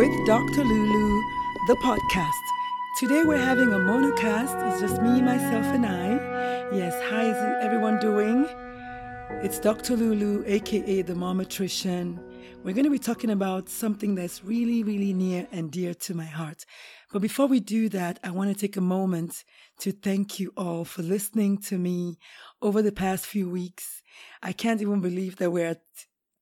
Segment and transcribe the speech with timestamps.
[0.00, 0.64] With Dr.
[0.64, 1.20] Lulu,
[1.66, 2.30] the podcast.
[2.98, 4.72] Today we're having a monocast.
[4.72, 6.12] It's just me, myself, and I.
[6.74, 8.46] Yes, how is everyone doing?
[9.44, 9.98] It's Dr.
[9.98, 12.18] Lulu, aka the Momatrician.
[12.64, 16.24] We're going to be talking about something that's really, really near and dear to my
[16.24, 16.64] heart.
[17.12, 19.44] But before we do that, I want to take a moment
[19.80, 22.18] to thank you all for listening to me
[22.62, 24.00] over the past few weeks.
[24.42, 25.82] I can't even believe that we're at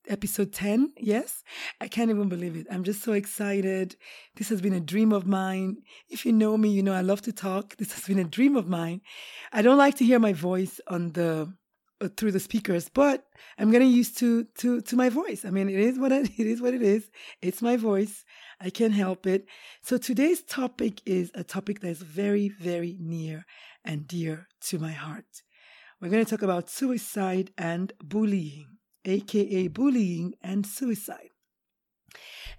[0.09, 0.93] episode 10.
[0.97, 1.43] Yes,
[1.81, 2.67] I can't even believe it.
[2.71, 3.97] I'm just so excited.
[4.37, 5.79] This has been a dream of mine.
[6.09, 7.77] If you know me, you know I love to talk.
[7.77, 9.01] This has been a dream of mine.
[9.53, 11.53] I don't like to hear my voice on the
[12.01, 13.25] uh, through the speakers, but
[13.59, 15.45] I'm getting used to to to my voice.
[15.45, 17.11] I mean, it is what it, it is what it is.
[17.43, 18.25] It's my voice.
[18.61, 19.47] I can't help it.
[19.83, 23.45] So today's topic is a topic that is very very near
[23.85, 25.43] and dear to my heart.
[26.01, 28.78] We're going to talk about suicide and bullying
[29.09, 31.31] aka bullying and suicide.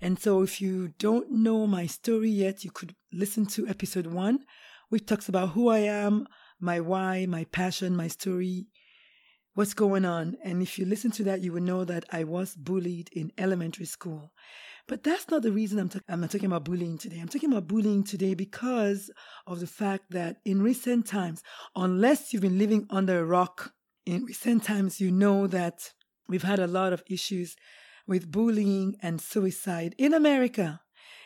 [0.01, 4.39] And so, if you don't know my story yet, you could listen to episode one,
[4.89, 6.27] which talks about who I am,
[6.59, 8.67] my why, my passion, my story,
[9.55, 10.37] what's going on.
[10.43, 13.85] And if you listen to that, you will know that I was bullied in elementary
[13.85, 14.31] school.
[14.87, 17.19] But that's not the reason I'm, I'm not talking about bullying today.
[17.19, 19.11] I'm talking about bullying today because
[19.45, 21.43] of the fact that in recent times,
[21.75, 23.73] unless you've been living under a rock,
[24.05, 25.91] in recent times, you know that
[26.29, 27.55] We've had a lot of issues
[28.07, 30.81] with bullying and suicide in America.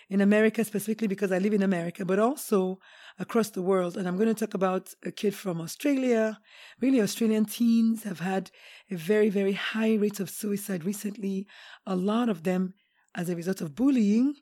[0.10, 2.80] In America, specifically because I live in America, but also
[3.20, 3.98] across the world.
[3.98, 6.40] And I'm going to talk about a kid from Australia.
[6.80, 8.52] Really, Australian teens have had
[8.90, 11.48] a very, very high rate of suicide recently,
[11.86, 12.74] a lot of them
[13.16, 14.36] as a result of bullying.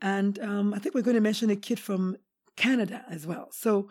[0.00, 2.16] And um, I think we're going to mention a kid from
[2.56, 3.48] Canada as well.
[3.52, 3.90] So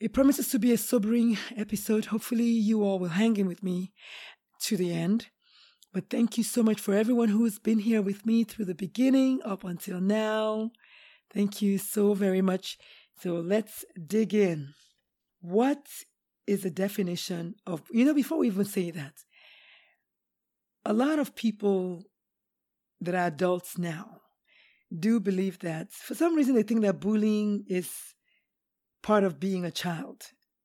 [0.00, 2.06] it promises to be a sobering episode.
[2.06, 3.92] Hopefully, you all will hang in with me
[4.60, 5.28] to the end.
[5.92, 9.40] But thank you so much for everyone who's been here with me through the beginning
[9.44, 10.70] up until now.
[11.32, 12.78] Thank you so very much.
[13.20, 14.74] So let's dig in.
[15.40, 15.86] What
[16.46, 19.14] is the definition of, you know, before we even say that,
[20.84, 22.04] a lot of people
[23.00, 24.20] that are adults now
[24.96, 27.90] do believe that for some reason they think that bullying is
[29.02, 30.22] part of being a child.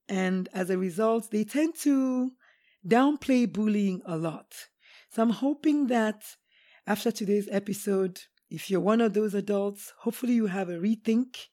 [0.07, 2.31] And as a result, they tend to
[2.87, 4.53] downplay bullying a lot.
[5.09, 6.23] So I'm hoping that
[6.85, 11.47] after today's episode, if you're one of those adults, hopefully you have a rethink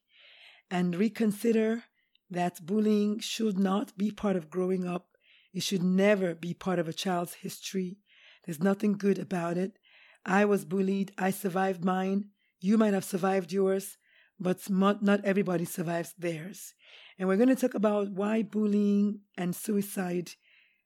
[0.69, 1.83] and reconsider
[2.29, 5.07] that bullying should not be part of growing up.
[5.53, 7.97] It should never be part of a child's history.
[8.45, 9.79] There's nothing good about it.
[10.25, 11.11] I was bullied.
[11.17, 12.29] I survived mine.
[12.59, 13.97] You might have survived yours,
[14.39, 16.73] but not everybody survives theirs.
[17.17, 20.31] And we're going to talk about why bullying and suicide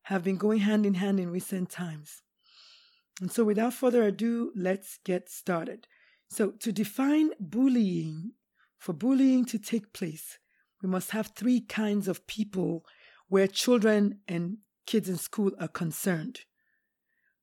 [0.08, 2.22] have been going hand in hand in recent times.
[3.20, 5.86] And so, without further ado, let's get started.
[6.30, 8.32] So, to define bullying,
[8.78, 10.40] for bullying to take place,
[10.82, 12.86] we must have three kinds of people
[13.28, 16.40] where children and kids in school are concerned.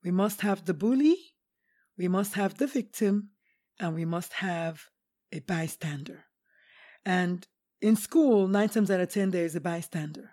[0.02, 1.18] We must have the bully,
[1.98, 3.30] we must have the victim,
[3.78, 4.84] and we must have
[5.32, 6.24] a bystander.
[7.04, 7.46] And
[7.82, 10.30] in school, nine times out of ten, there is a bystander,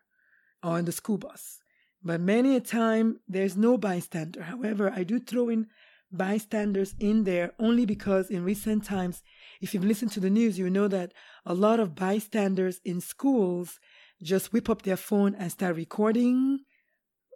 [0.64, 1.61] or in the school bus.
[2.04, 4.44] But many a time there's no bystander.
[4.44, 5.68] However, I do throw in
[6.12, 9.22] bystanders in there only because in recent times,
[9.62, 11.14] if you've listened to the news, you know that
[11.46, 13.80] a lot of bystanders in schools
[14.22, 16.60] just whip up their phone and start recording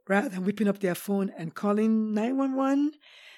[0.07, 2.91] rather than whipping up their phone and calling 911.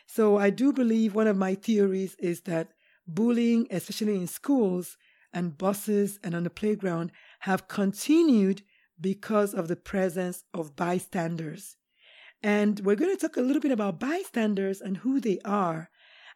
[0.05, 2.71] So I do believe one of my theories is that
[3.05, 4.97] bullying, especially in schools,
[5.33, 8.63] and buses and on the playground have continued
[8.99, 11.75] because of the presence of bystanders.
[12.43, 15.89] And we're going to talk a little bit about bystanders and who they are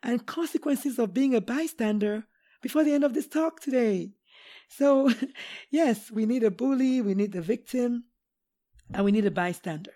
[0.03, 2.25] and consequences of being a bystander
[2.61, 4.11] before the end of this talk today.
[4.67, 5.11] So,
[5.71, 8.05] yes, we need a bully, we need the victim,
[8.93, 9.91] and we need a bystander.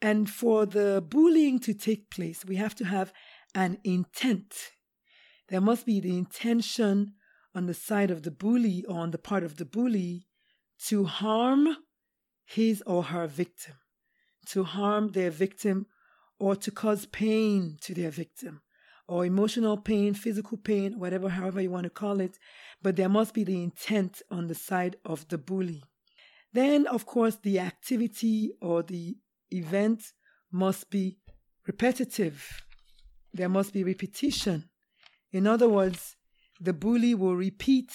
[0.00, 3.12] And for the bullying to take place, we have to have
[3.54, 4.72] an intent.
[5.48, 7.14] There must be the intention
[7.54, 10.26] on the side of the bully or on the part of the bully
[10.86, 11.76] to harm
[12.44, 13.74] his or her victim,
[14.46, 15.86] to harm their victim
[16.38, 18.60] or to cause pain to their victim
[19.06, 22.38] or emotional pain, physical pain, whatever, however you want to call it.
[22.82, 25.82] But there must be the intent on the side of the bully.
[26.52, 29.16] Then, of course, the activity or the
[29.50, 30.12] event
[30.50, 31.18] must be
[31.66, 32.62] repetitive.
[33.32, 34.70] There must be repetition.
[35.32, 36.16] In other words,
[36.60, 37.90] the bully will repeat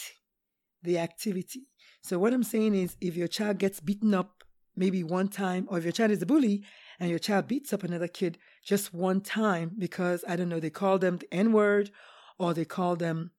[0.84, 1.68] the activity.
[2.02, 4.44] So, what I'm saying is, if your child gets beaten up
[4.76, 6.64] maybe one time, or if your child is a bully
[7.00, 10.70] and your child beats up another kid just one time because, I don't know, they
[10.70, 11.92] call them the N word
[12.38, 13.32] or they call them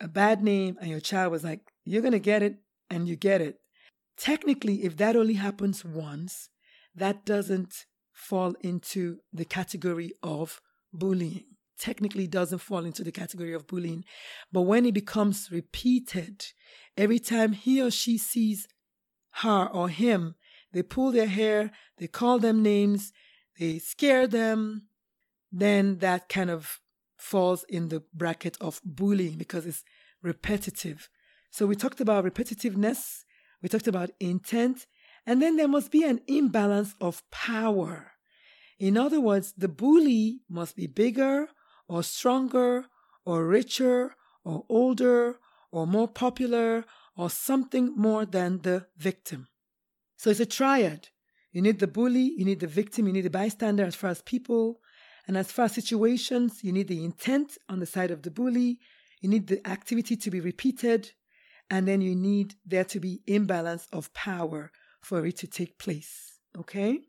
[0.00, 2.56] a bad name, and your child was like, You're going to get it,
[2.90, 3.60] and you get it.
[4.16, 6.50] Technically, if that only happens once,
[6.94, 10.60] that doesn't fall into the category of
[10.92, 11.44] bullying.
[11.78, 14.04] Technically doesn't fall into the category of bullying.
[14.52, 16.44] But when it becomes repeated,
[16.98, 18.66] every time he or she sees
[19.42, 20.34] her or him,
[20.72, 23.12] they pull their hair, they call them names,
[23.58, 24.88] they scare them,
[25.50, 26.80] then that kind of
[27.16, 29.84] falls in the bracket of bullying because it's
[30.22, 31.08] repetitive.
[31.50, 33.24] So we talked about repetitiveness,
[33.62, 34.86] we talked about intent,
[35.24, 38.12] and then there must be an imbalance of power.
[38.78, 41.48] In other words, the bully must be bigger
[41.88, 42.86] or stronger
[43.24, 44.14] or richer
[44.44, 45.38] or older
[45.70, 46.84] or more popular
[47.16, 49.48] or something more than the victim.
[50.16, 51.08] So it's a triad.
[51.52, 54.22] You need the bully, you need the victim, you need the bystander as far as
[54.22, 54.80] people.
[55.26, 58.78] And as far as situations, you need the intent on the side of the bully,
[59.20, 61.12] you need the activity to be repeated,
[61.70, 66.38] and then you need there to be imbalance of power for it to take place.
[66.56, 67.00] Okay?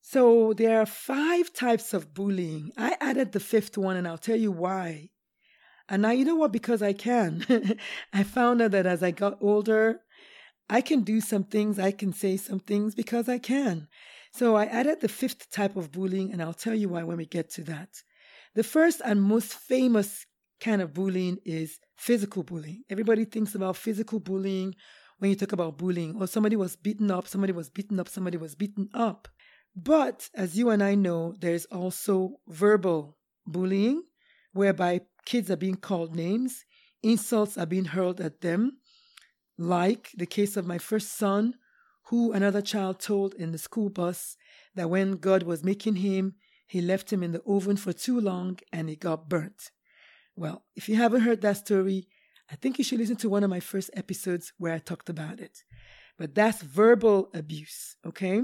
[0.00, 2.72] So there are five types of bullying.
[2.76, 5.10] I added the fifth one and I'll tell you why.
[5.90, 6.52] And now you know what?
[6.52, 7.44] Because I can.
[8.12, 10.00] I found out that as I got older,
[10.70, 13.88] I can do some things, I can say some things because I can.
[14.32, 17.26] So I added the fifth type of bullying and I'll tell you why when we
[17.26, 17.88] get to that.
[18.54, 20.24] The first and most famous
[20.60, 22.84] kind of bullying is physical bullying.
[22.88, 24.74] Everybody thinks about physical bullying
[25.18, 28.38] when you talk about bullying, or somebody was beaten up, somebody was beaten up, somebody
[28.38, 29.28] was beaten up.
[29.76, 34.02] But as you and I know, there's also verbal bullying,
[34.52, 36.64] whereby kids are being called names,
[37.02, 38.78] insults are being hurled at them,
[39.58, 41.54] like the case of my first son,
[42.04, 44.36] who another child told in the school bus
[44.74, 46.34] that when God was making him,
[46.66, 49.70] he left him in the oven for too long and he got burnt.
[50.36, 52.06] Well, if you haven't heard that story,
[52.50, 55.40] I think you should listen to one of my first episodes where I talked about
[55.40, 55.62] it.
[56.18, 58.42] But that's verbal abuse, okay?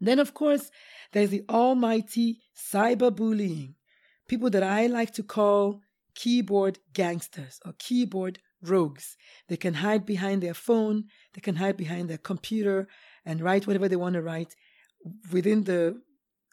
[0.00, 0.70] Then, of course,
[1.12, 3.74] there's the almighty cyberbullying,
[4.28, 5.80] people that I like to call
[6.14, 9.16] keyboard gangsters or keyboard rogues.
[9.48, 11.04] They can hide behind their phone,
[11.34, 12.88] they can hide behind their computer
[13.24, 14.54] and write whatever they want to write
[15.32, 16.00] within the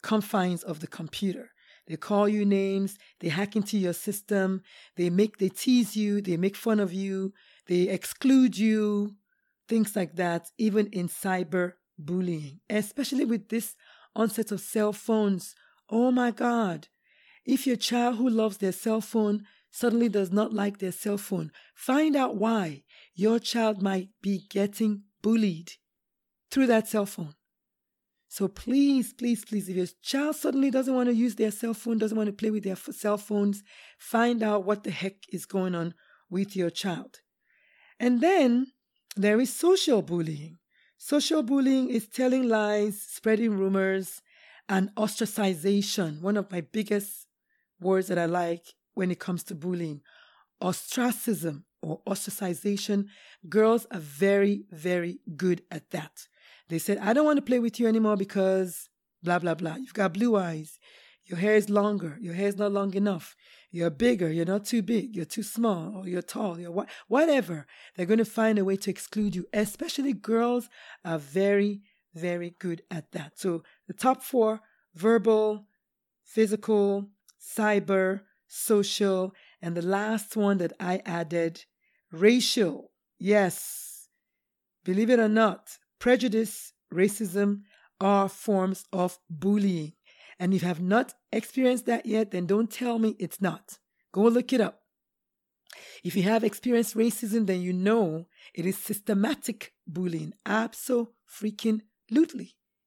[0.02, 1.50] confines of the computer.
[1.86, 4.62] They call you names, they hack into your system,
[4.96, 7.32] they make they tease you, they make fun of you,
[7.66, 9.16] they exclude you,
[9.68, 13.74] things like that, even in cyber bullying, especially with this
[14.14, 15.54] onset of cell phones.
[15.90, 16.88] Oh my God.
[17.44, 21.50] If your child who loves their cell phone suddenly does not like their cell phone,
[21.74, 22.84] find out why
[23.14, 25.72] your child might be getting bullied
[26.50, 27.34] through that cell phone.
[28.28, 31.98] So please, please, please, if your child suddenly doesn't want to use their cell phone,
[31.98, 33.62] doesn't want to play with their cell phones,
[33.98, 35.94] find out what the heck is going on
[36.30, 37.20] with your child.
[38.00, 38.68] And then
[39.16, 40.58] there is social bullying.
[40.96, 44.22] Social bullying is telling lies, spreading rumors,
[44.68, 46.22] and ostracization.
[46.22, 47.26] One of my biggest
[47.82, 50.00] words that I like when it comes to bullying.
[50.60, 53.06] Ostracism or ostracization.
[53.48, 56.26] Girls are very, very good at that.
[56.68, 58.88] They said, I don't want to play with you anymore because
[59.22, 59.76] blah, blah, blah.
[59.76, 60.78] You've got blue eyes.
[61.26, 62.18] Your hair is longer.
[62.20, 63.36] Your hair is not long enough.
[63.70, 64.30] You're bigger.
[64.30, 65.14] You're not too big.
[65.14, 65.96] You're too small.
[65.96, 66.58] Or you're tall.
[66.58, 67.66] You're wh- whatever.
[67.96, 69.46] They're going to find a way to exclude you.
[69.52, 70.68] Especially girls
[71.04, 71.82] are very,
[72.14, 73.38] very good at that.
[73.38, 74.60] So the top four
[74.94, 75.66] verbal,
[76.24, 77.08] physical,
[77.42, 81.64] cyber, social, and the last one that I added
[82.10, 82.92] racial.
[83.18, 84.08] Yes,
[84.84, 87.62] believe it or not, prejudice, racism
[88.00, 89.92] are forms of bullying.
[90.38, 93.78] And if you have not experienced that yet, then don't tell me it's not.
[94.12, 94.80] Go look it up.
[96.04, 100.34] If you have experienced racism, then you know it is systematic bullying.
[100.44, 101.14] Absolutely.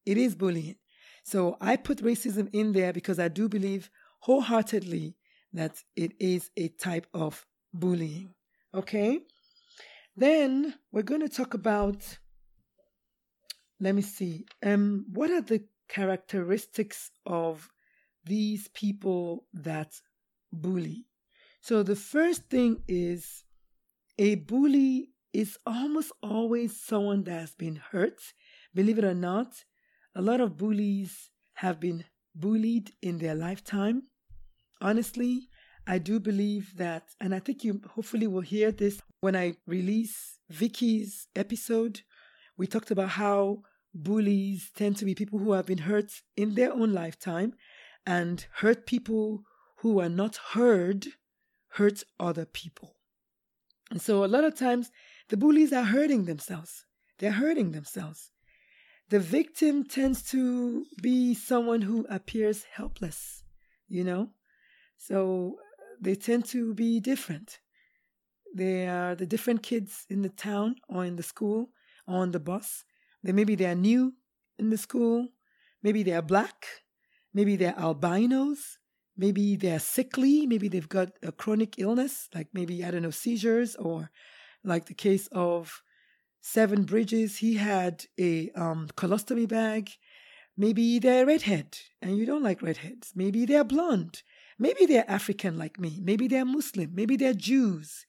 [0.06, 0.76] It is bullying.
[1.24, 3.90] So I put racism in there because I do believe
[4.26, 5.16] wholeheartedly
[5.54, 8.34] that it is a type of bullying.
[8.74, 9.20] Okay?
[10.18, 12.18] Then we're going to talk about
[13.80, 14.46] let me see.
[14.64, 17.70] Um what are the characteristics of
[18.24, 19.92] these people that
[20.52, 21.06] bully?
[21.62, 23.44] So the first thing is
[24.18, 28.20] a bully is almost always someone that has been hurt.
[28.74, 29.66] Believe it or not,
[30.16, 34.04] a lot of bullies have been bullied in their lifetime.
[34.82, 35.50] Honestly,
[35.88, 40.40] I do believe that, and I think you hopefully will hear this when I release
[40.50, 42.02] Vicky's episode.
[42.58, 43.62] We talked about how
[43.94, 47.54] bullies tend to be people who have been hurt in their own lifetime
[48.06, 49.44] and hurt people
[49.78, 51.08] who are not heard
[51.70, 52.96] hurt other people.
[53.92, 54.92] And so a lot of times
[55.30, 56.86] the bullies are hurting themselves.
[57.20, 58.32] They're hurting themselves.
[59.10, 63.44] The victim tends to be someone who appears helpless,
[63.88, 64.32] you know?
[64.98, 65.58] So
[66.02, 67.60] they tend to be different.
[68.56, 71.70] They are the different kids in the town or in the school
[72.08, 72.86] or on the bus.
[73.24, 74.14] They maybe they are new
[74.58, 75.30] in the school,
[75.84, 76.66] maybe they are black,
[77.34, 78.78] maybe they're albinos,
[79.18, 83.76] maybe they're sickly, maybe they've got a chronic illness, like maybe, I don't know, seizures,
[83.76, 84.12] or
[84.64, 85.82] like the case of
[86.42, 89.90] Seven Bridges, he had a um, colostomy bag.
[90.56, 93.14] Maybe they're redhead and you don't like redheads.
[93.16, 94.22] Maybe they're blonde.
[94.58, 96.00] Maybe they're African like me.
[96.02, 96.92] Maybe they're Muslim.
[96.94, 98.06] Maybe they're Jews.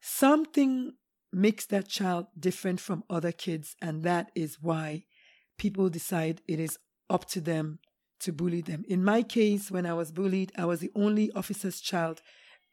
[0.00, 0.92] Something
[1.32, 5.04] makes that child different from other kids, and that is why
[5.58, 6.78] people decide it is
[7.10, 7.78] up to them
[8.20, 8.84] to bully them.
[8.88, 12.22] In my case, when I was bullied, I was the only officer's child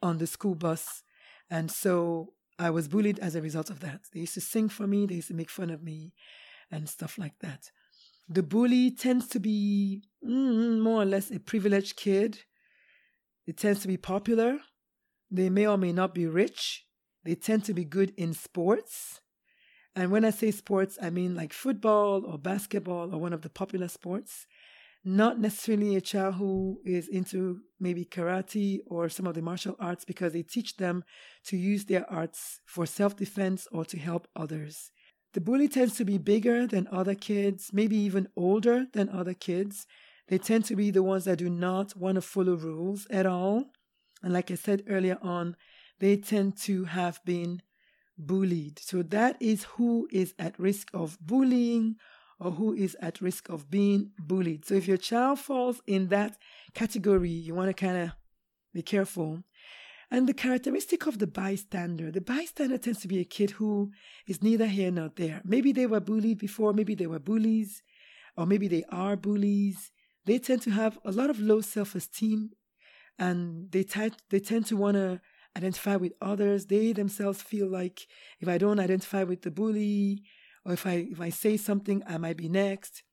[0.02, 1.04] on the school bus.
[1.50, 4.02] And so I was bullied as a result of that.
[4.14, 6.14] They used to sing for me, they used to make fun of me,
[6.70, 7.72] and stuff like that.
[8.30, 12.40] The bully tends to be mm, more or less a privileged kid.
[13.48, 14.60] It tends to be popular.
[15.30, 16.86] They may or may not be rich.
[17.24, 19.22] They tend to be good in sports.
[19.96, 23.50] And when I say sports, I mean like football or basketball or one of the
[23.50, 24.48] popular sports
[25.04, 30.06] not necessarily a child who is into maybe karate or some of the martial arts
[30.06, 31.04] because they teach them
[31.46, 34.92] to use their arts for self defense or to help others.
[35.34, 39.88] The bully tends to be bigger than other kids, maybe even older than other kids.
[40.32, 43.66] They tend to be the ones that do not want to follow rules at all.
[44.24, 45.58] And like I said earlier on,
[46.00, 47.62] they tend to have been
[48.18, 48.80] bullied.
[48.80, 51.98] So that is who is at risk of bullying
[52.40, 54.64] or who is at risk of being bullied.
[54.66, 56.38] So if your child falls in that
[56.74, 58.12] category, you want to kind of
[58.74, 59.44] be careful.
[60.10, 63.92] And the characteristic of the bystander the bystander tends to be a kid who
[64.26, 65.42] is neither here nor there.
[65.44, 67.84] Maybe they were bullied before, maybe they were bullies,
[68.38, 69.92] or maybe they are bullies.
[70.26, 72.52] They tend to have a lot of low self esteem
[73.18, 75.22] and they, t- they tend to want to
[75.58, 76.66] identify with others.
[76.66, 78.08] They themselves feel like
[78.40, 80.24] if I don't identify with the bully,
[80.66, 83.04] or if I if I say something, I might be next.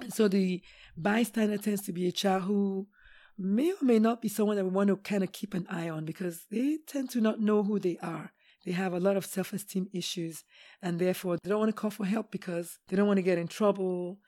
[0.00, 0.62] And so the
[0.96, 2.88] bystander tends to be a child who
[3.38, 5.88] may or may not be someone that we want to kind of keep an eye
[5.88, 8.32] on because they tend to not know who they are.
[8.64, 10.44] They have a lot of self esteem issues
[10.80, 13.38] and therefore they don't want to call for help because they don't want to get
[13.38, 14.18] in trouble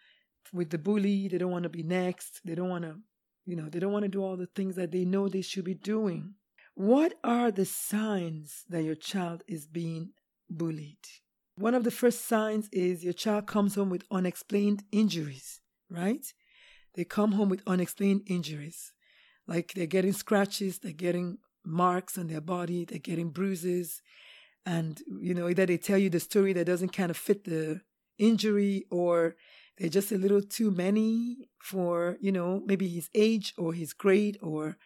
[0.53, 1.29] with the bully.
[1.29, 2.41] They don't want to be next.
[2.45, 2.97] They don't want to,
[3.45, 5.65] you know, they don't want to do all the things that they know they should
[5.65, 6.35] be doing.
[6.75, 10.11] What are the signs that your child is being
[10.51, 10.99] bullied?
[11.57, 16.27] One of the first signs is your child comes home with unexplained injuries, right?
[16.95, 18.93] They come home with unexplained injuries.
[19.47, 24.03] Like they're getting scratches, they're getting marks on their body, they're getting bruises.
[24.67, 27.83] And, you know, either they tell you the story that doesn't kind of fit the
[28.19, 29.37] injury or
[29.79, 34.39] they're just a little too many for, you know, maybe his age or his grade
[34.41, 34.77] or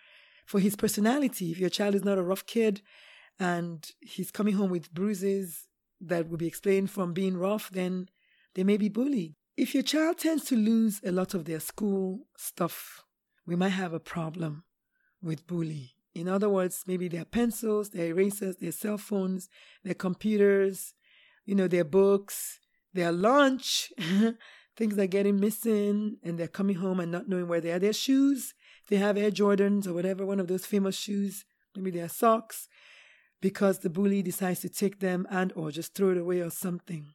[0.47, 1.50] for his personality.
[1.50, 2.80] If your child is not a rough kid
[3.38, 5.68] and he's coming home with bruises
[6.00, 8.09] that will be explained from being rough, then
[8.54, 9.35] they may be bullied.
[9.57, 13.04] If your child tends to lose a lot of their school stuff,
[13.47, 14.64] we might have a problem
[15.21, 15.90] with bullying.
[16.14, 19.49] In other words, maybe their pencils, their erasers, their cell phones,
[19.85, 20.95] their computers,
[21.45, 22.61] you know, their books,
[22.92, 23.92] their lunch,
[24.78, 27.80] things are getting missing and they're coming home and not knowing where they are.
[27.80, 28.54] Their shoes,
[28.88, 31.44] they have Air Jordans or whatever, one of those famous shoes,
[31.75, 32.68] maybe their socks,
[33.40, 37.08] because the bully decides to take them and or just throw it away or something.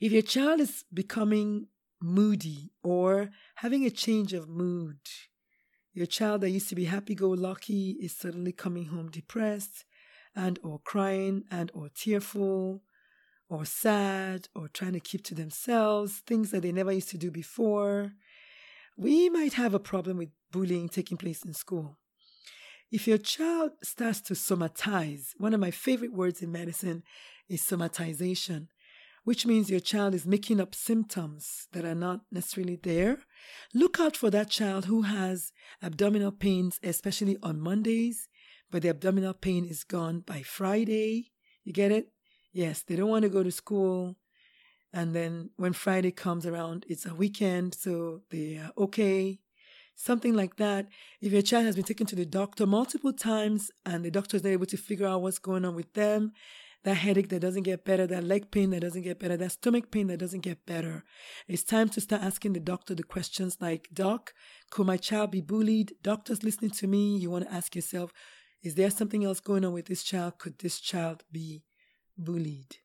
[0.00, 1.66] If your child is becoming
[2.00, 4.98] moody or having a change of mood,
[5.92, 9.84] your child that used to be happy go lucky is suddenly coming home depressed
[10.34, 12.82] and or crying and or tearful
[13.54, 17.30] or sad or trying to keep to themselves things that they never used to do
[17.30, 18.12] before
[18.96, 21.98] we might have a problem with bullying taking place in school
[22.90, 27.02] if your child starts to somatize one of my favorite words in medicine
[27.48, 28.66] is somatization
[29.24, 33.18] which means your child is making up symptoms that are not necessarily there.
[33.72, 35.50] Look out for that child who has
[35.82, 38.28] abdominal pains, especially on Mondays,
[38.70, 41.32] but the abdominal pain is gone by Friday.
[41.64, 42.08] You get it?
[42.54, 44.16] Yes, they don't want to go to school.
[44.92, 49.40] And then when Friday comes around, it's a weekend, so they are okay.
[49.96, 50.86] Something like that.
[51.20, 54.44] If your child has been taken to the doctor multiple times and the doctor is
[54.44, 56.30] not able to figure out what's going on with them,
[56.84, 59.90] that headache that doesn't get better, that leg pain that doesn't get better, that stomach
[59.90, 61.02] pain that doesn't get better.
[61.48, 64.32] It's time to start asking the doctor the questions like, Doc,
[64.70, 65.94] could my child be bullied?
[66.02, 68.12] Doctors listening to me, you want to ask yourself,
[68.62, 70.38] is there something else going on with this child?
[70.38, 71.64] Could this child be
[72.16, 72.76] bullied?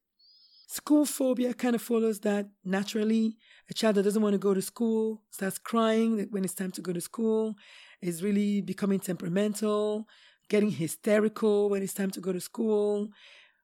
[0.67, 3.37] School phobia kind of follows that naturally.
[3.69, 6.81] A child that doesn't want to go to school starts crying when it's time to
[6.81, 7.55] go to school,
[8.01, 10.07] is really becoming temperamental,
[10.47, 13.09] getting hysterical when it's time to go to school,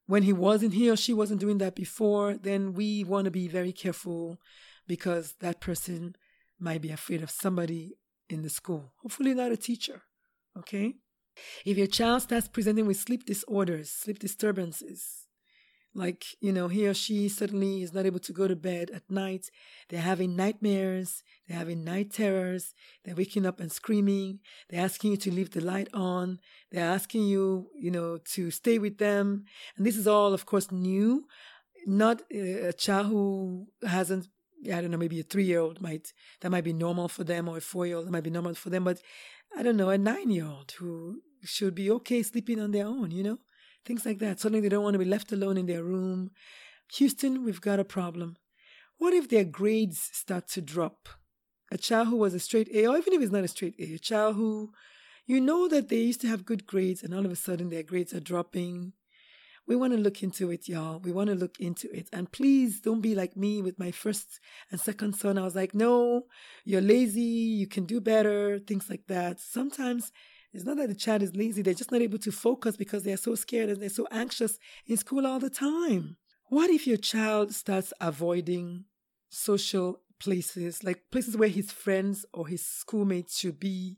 [0.08, 3.48] when he wasn't he or she wasn't doing that before, then we want to be
[3.48, 4.40] very careful
[4.88, 6.16] because that person
[6.60, 7.98] might be afraid of somebody
[8.30, 8.94] in the school.
[9.02, 10.04] Hopefully, not a teacher.
[10.58, 10.94] Okay?
[11.66, 15.25] If your child starts presenting with sleep disorders, sleep disturbances,
[15.96, 19.10] like, you know, he or she suddenly is not able to go to bed at
[19.10, 19.50] night.
[19.88, 21.24] They're having nightmares.
[21.48, 22.74] They're having night terrors.
[23.04, 24.40] They're waking up and screaming.
[24.70, 26.40] They're asking you to leave the light on.
[26.70, 29.46] They're asking you, you know, to stay with them.
[29.78, 31.28] And this is all, of course, new.
[31.88, 34.28] Not uh, a child who hasn't,
[34.66, 36.12] I don't know, maybe a three year old might,
[36.42, 38.56] that might be normal for them, or a four year old that might be normal
[38.56, 38.84] for them.
[38.84, 39.00] But
[39.58, 43.12] I don't know, a nine year old who should be okay sleeping on their own,
[43.12, 43.38] you know?
[43.86, 44.40] Things like that.
[44.40, 46.32] Suddenly they don't want to be left alone in their room.
[46.94, 48.38] Houston, we've got a problem.
[48.98, 51.10] What if their grades start to drop?
[51.72, 53.96] A child who was a straight A, or even if it's not a straight A,
[53.96, 54.72] a child who
[55.26, 57.84] you know that they used to have good grades and all of a sudden their
[57.84, 58.94] grades are dropping.
[59.68, 61.00] We want to look into it, y'all.
[61.00, 62.08] We want to look into it.
[62.14, 65.40] And please don't be like me with my first and second son.
[65.40, 66.26] I was like, no,
[66.64, 67.22] you're lazy.
[67.22, 68.60] You can do better.
[68.60, 69.40] Things like that.
[69.40, 70.12] Sometimes
[70.56, 73.18] it's not that the child is lazy, they're just not able to focus because they're
[73.18, 76.16] so scared and they're so anxious in school all the time.
[76.48, 78.86] What if your child starts avoiding
[79.28, 83.98] social places, like places where his friends or his schoolmates should be?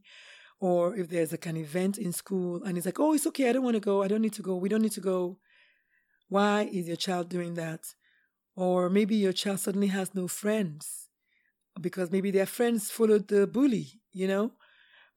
[0.59, 3.53] Or if there's like an event in school and he's like, oh, it's okay, I
[3.53, 5.37] don't want to go, I don't need to go, we don't need to go.
[6.27, 7.93] Why is your child doing that?
[8.55, 11.07] Or maybe your child suddenly has no friends
[11.79, 14.53] because maybe their friends followed the bully, you know?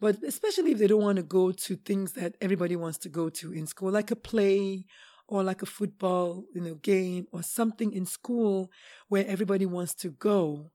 [0.01, 3.29] But especially if they don't want to go to things that everybody wants to go
[3.29, 4.87] to in school, like a play
[5.29, 8.71] or like a football, you know, game or something in school
[9.09, 10.71] where everybody wants to go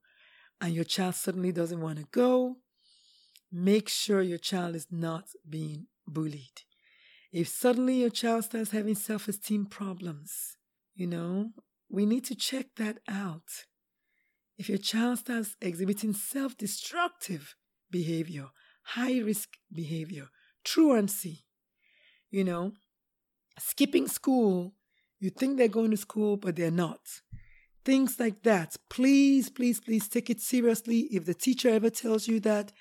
[0.62, 2.58] and your child suddenly doesn't want to go,
[3.52, 6.62] make sure your child is not being bullied.
[7.32, 10.56] If suddenly your child starts having self esteem problems,
[10.94, 11.50] you know,
[11.90, 13.66] we need to check that out.
[14.58, 17.56] If your child starts exhibiting self destructive
[17.92, 18.48] behavior,
[18.86, 20.28] high risk behavior,
[20.64, 21.46] truancy,
[22.32, 22.74] you know,
[23.60, 24.74] skipping school.
[25.20, 27.00] You think they're going to school, but they're not.
[27.84, 28.76] Things like that.
[28.90, 31.02] Please, please, please take it seriously.
[31.12, 32.72] If the teacher ever tells you that,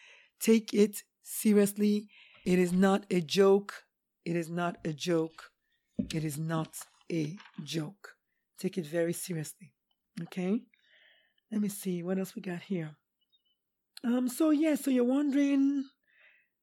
[0.40, 2.08] take it seriously.
[2.44, 3.84] It is not a joke.
[4.24, 5.50] It is not a joke.
[6.12, 6.74] It is not
[7.12, 8.14] a joke.
[8.58, 9.72] Take it very seriously.
[10.22, 10.62] Okay?
[11.52, 12.96] Let me see what else we got here.
[14.02, 15.84] Um, so yeah, so you're wondering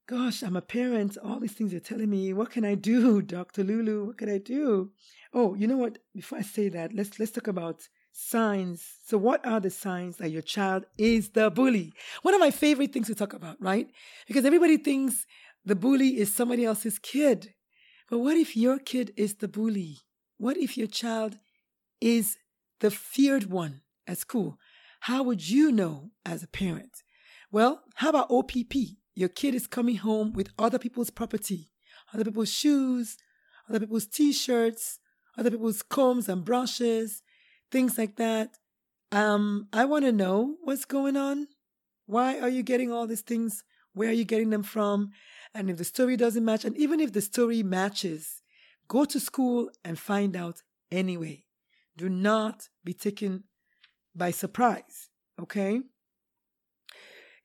[0.07, 1.17] Gosh, I'm a parent.
[1.23, 2.33] All these things you're telling me.
[2.33, 3.63] What can I do, Dr.
[3.63, 4.05] Lulu?
[4.07, 4.91] What can I do?
[5.33, 5.99] Oh, you know what?
[6.13, 8.85] Before I say that, let's let's talk about signs.
[9.05, 11.93] So what are the signs that your child is the bully?
[12.23, 13.87] One of my favorite things to talk about, right?
[14.27, 15.25] Because everybody thinks
[15.63, 17.53] the bully is somebody else's kid.
[18.09, 19.99] But what if your kid is the bully?
[20.37, 21.37] What if your child
[22.01, 22.37] is
[22.81, 24.57] the feared one at school?
[25.01, 27.03] How would you know as a parent?
[27.51, 28.73] Well, how about OPP?
[29.15, 31.71] Your kid is coming home with other people's property,
[32.13, 33.17] other people's shoes,
[33.69, 34.99] other people's t shirts,
[35.37, 37.21] other people's combs and brushes,
[37.71, 38.57] things like that.
[39.11, 41.47] Um, I want to know what's going on.
[42.05, 43.63] Why are you getting all these things?
[43.93, 45.11] Where are you getting them from?
[45.53, 48.41] And if the story doesn't match, and even if the story matches,
[48.91, 51.45] Go to school and find out anyway.
[51.95, 53.45] Do not be taken
[54.13, 55.07] by surprise,
[55.41, 55.79] okay?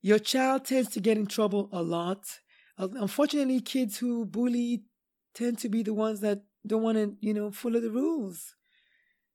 [0.07, 2.23] Your child tends to get in trouble a lot.
[2.79, 4.85] Uh, unfortunately, kids who bully
[5.35, 8.55] tend to be the ones that don't want to, you know, follow the rules.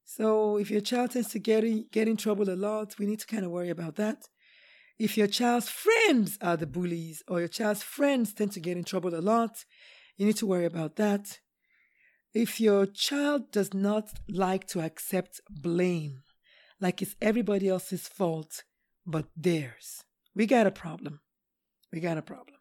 [0.06, 3.20] So if your child tends to get in, get in trouble a lot, we need
[3.20, 4.30] to kind of worry about that.
[4.98, 8.86] If your child's friends are the bullies or your child's friends tend to get in
[8.86, 9.66] trouble a lot,
[10.16, 11.40] you need to worry about that.
[12.34, 16.22] If your child does not like to accept blame,
[16.80, 18.64] like it's everybody else's fault
[19.06, 21.20] but theirs, we got a problem.
[21.92, 22.58] We got a problem.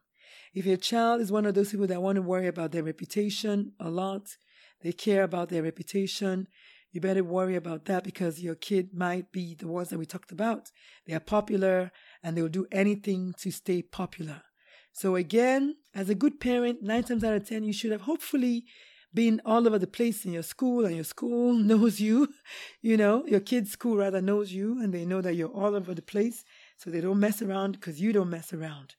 [0.53, 3.73] If your child is one of those people that want to worry about their reputation
[3.79, 4.37] a lot,
[4.83, 6.49] they care about their reputation,
[6.93, 10.33] you better worry about that because your kid might be the ones that we talked
[10.33, 10.71] about.
[11.07, 14.43] They are popular and they will do anything to stay popular.
[14.93, 18.65] So again, as a good parent, nine times out of ten, you should have hopefully
[19.15, 22.29] been all over the place in your school and your school knows you.
[22.83, 25.95] You know, your kid's school rather knows you and they know that you're all over
[25.95, 26.45] the place.
[26.81, 28.95] So they don't mess around because you don't mess around.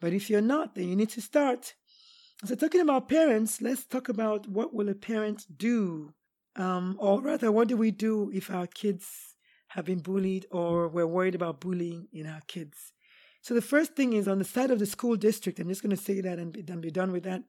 [0.00, 1.74] But if you're not, then you need to start.
[2.44, 6.14] So talking about parents, let's talk about what will a parent do
[6.56, 9.06] um, or rather, what do we do if our kids
[9.68, 12.92] have been bullied or we're worried about bullying in our kids?
[13.42, 15.94] So the first thing is on the side of the school district, I'm just going
[15.94, 17.42] to say that and be, be done with that.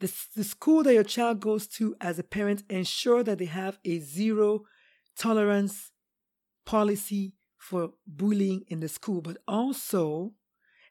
[0.00, 3.78] The, the school that your child goes to as a parent, ensure that they have
[3.84, 4.62] a zero
[5.18, 5.90] tolerance
[6.64, 10.34] policy for bullying in the school, but also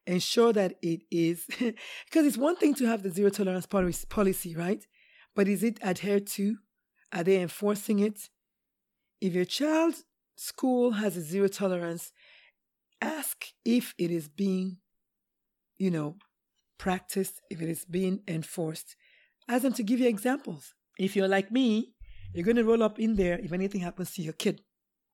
[0.07, 4.83] ensure that it is, because it's one thing to have the zero tolerance policy, right?
[5.35, 6.57] But is it adhered to?
[7.13, 8.29] Are they enforcing it?
[9.21, 10.03] If your child's
[10.35, 12.11] school has a zero tolerance,
[12.99, 14.77] ask if it is being,
[15.77, 16.15] you know,
[16.79, 18.95] practiced, if it is being enforced.
[19.47, 20.73] Ask them to give you examples.
[20.97, 21.93] If you're like me,
[22.33, 24.61] you're going to roll up in there if anything happens to your kid.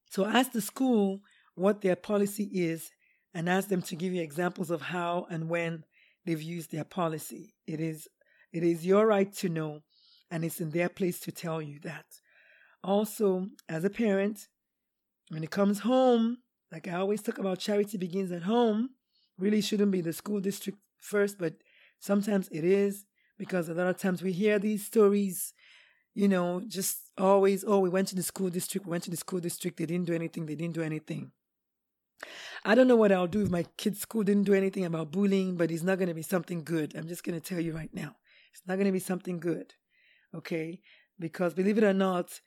[0.10, 1.20] So ask the school
[1.60, 2.92] what their policy is
[3.34, 5.84] and ask them to give you examples of how and when
[6.26, 7.54] they've used their policy.
[7.68, 8.08] It is
[8.52, 9.82] it is your right to know
[10.32, 12.06] and it's in their place to tell you that.
[12.84, 14.48] Also, as a parent,
[15.30, 16.38] when it comes home,
[16.72, 18.92] like I always talk about, charity begins at home.
[19.38, 21.56] Really shouldn't be the school district first, but
[22.00, 23.06] sometimes it is
[23.38, 25.54] because a lot of times we hear these stories,
[26.14, 29.18] you know, just always, oh, we went to the school district, we went to the
[29.18, 31.32] school district, they didn't do anything, they didn't do anything.
[32.66, 35.56] I don't know what I'll do if my kid's school didn't do anything about bullying,
[35.56, 36.96] but it's not going to be something good.
[36.96, 38.16] I'm just going to tell you right now.
[38.52, 39.74] It's not going to be something good
[40.36, 40.80] okay?
[41.20, 42.40] Because believe it or not,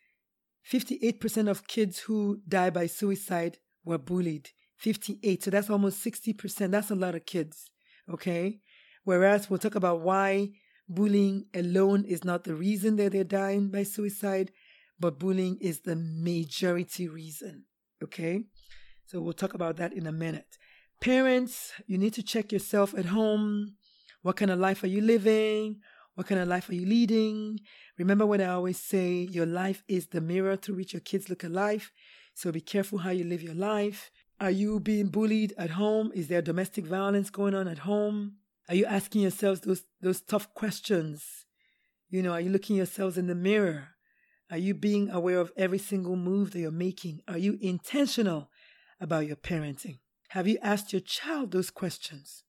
[0.70, 4.50] 58% of kids who die by suicide were bullied.
[4.78, 5.44] 58.
[5.44, 6.70] So that's almost 60%.
[6.70, 7.70] That's a lot of kids,
[8.10, 8.60] okay?
[9.04, 10.50] Whereas we'll talk about why
[10.88, 14.52] bullying alone is not the reason that they're dying by suicide,
[14.98, 17.64] but bullying is the majority reason,
[18.02, 18.44] okay?
[19.06, 20.58] So we'll talk about that in a minute.
[21.00, 23.74] Parents, you need to check yourself at home.
[24.22, 25.80] What kind of life are you living?
[26.14, 27.60] What kind of life are you leading?
[27.98, 31.42] Remember what I always say your life is the mirror through which your kids look
[31.42, 31.90] at life.
[32.34, 34.10] So be careful how you live your life.
[34.40, 36.12] Are you being bullied at home?
[36.14, 38.36] Is there domestic violence going on at home?
[38.68, 41.46] Are you asking yourselves those, those tough questions?
[42.10, 43.88] You know, are you looking yourselves in the mirror?
[44.50, 47.22] Are you being aware of every single move that you're making?
[47.26, 48.50] Are you intentional
[49.02, 49.98] about your parenting?
[50.28, 52.44] Have you asked your child those questions?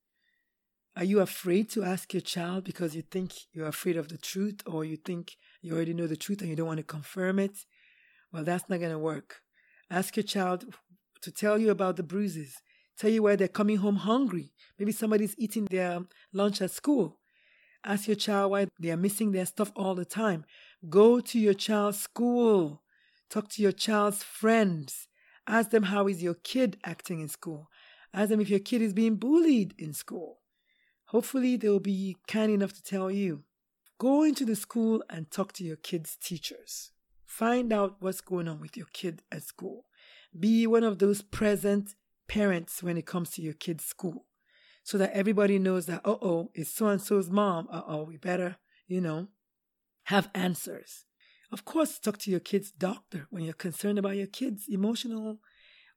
[0.95, 4.61] Are you afraid to ask your child because you think you're afraid of the truth
[4.67, 7.65] or you think you already know the truth and you don't want to confirm it?
[8.31, 9.41] Well, that's not going to work.
[9.89, 10.65] Ask your child
[11.23, 12.61] to tell you about the bruises,
[12.97, 14.53] tell you where they're coming home hungry.
[14.77, 17.19] Maybe somebody's eating their lunch at school.
[17.83, 20.45] Ask your child why they are missing their stuff all the time.
[20.87, 22.83] Go to your child's school.
[23.29, 25.07] Talk to your child's friends.
[25.47, 27.69] Ask them how is your kid acting in school.
[28.13, 30.39] Ask them if your kid is being bullied in school.
[31.07, 33.43] Hopefully, they'll be kind enough to tell you.
[33.99, 36.91] Go into the school and talk to your kids' teachers.
[37.25, 39.85] Find out what's going on with your kid at school.
[40.37, 41.95] Be one of those present
[42.27, 44.25] parents when it comes to your kid's school
[44.83, 47.67] so that everybody knows that, uh oh, it's so and so's mom.
[47.71, 49.27] Uh oh, we better, you know,
[50.05, 51.05] have answers.
[51.53, 55.37] Of course, talk to your kid's doctor when you're concerned about your kid's emotional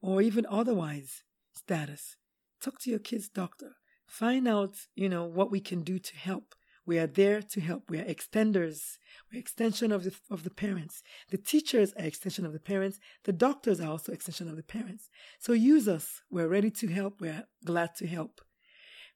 [0.03, 1.23] or even otherwise
[1.55, 2.17] status.
[2.61, 3.71] Talk to your kid's doctor.
[4.07, 6.55] Find out, you know, what we can do to help.
[6.85, 7.89] We are there to help.
[7.89, 8.99] We are extenders.
[9.33, 11.03] We're extension of the, of the parents.
[11.31, 12.99] The teachers are extension of the parents.
[13.25, 15.09] The doctors are also extension of the parents.
[15.39, 16.21] So use us.
[16.31, 17.23] We're ready to help.
[17.23, 18.43] We're glad to help.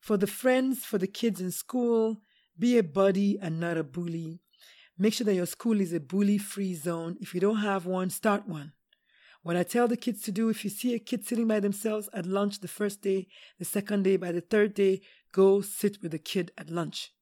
[0.01, 2.23] For the friends, for the kids in school,
[2.59, 4.41] be a buddy and not a bully.
[5.01, 7.17] Make sure that your school is a bully free zone.
[7.23, 8.73] If you don't have one, start one.
[9.43, 12.11] What I tell the kids to do if you see a kid sitting by themselves
[12.13, 13.27] at lunch the first day,
[13.59, 15.01] the second day, by the third day,
[15.33, 17.15] go sit with the kid at lunch.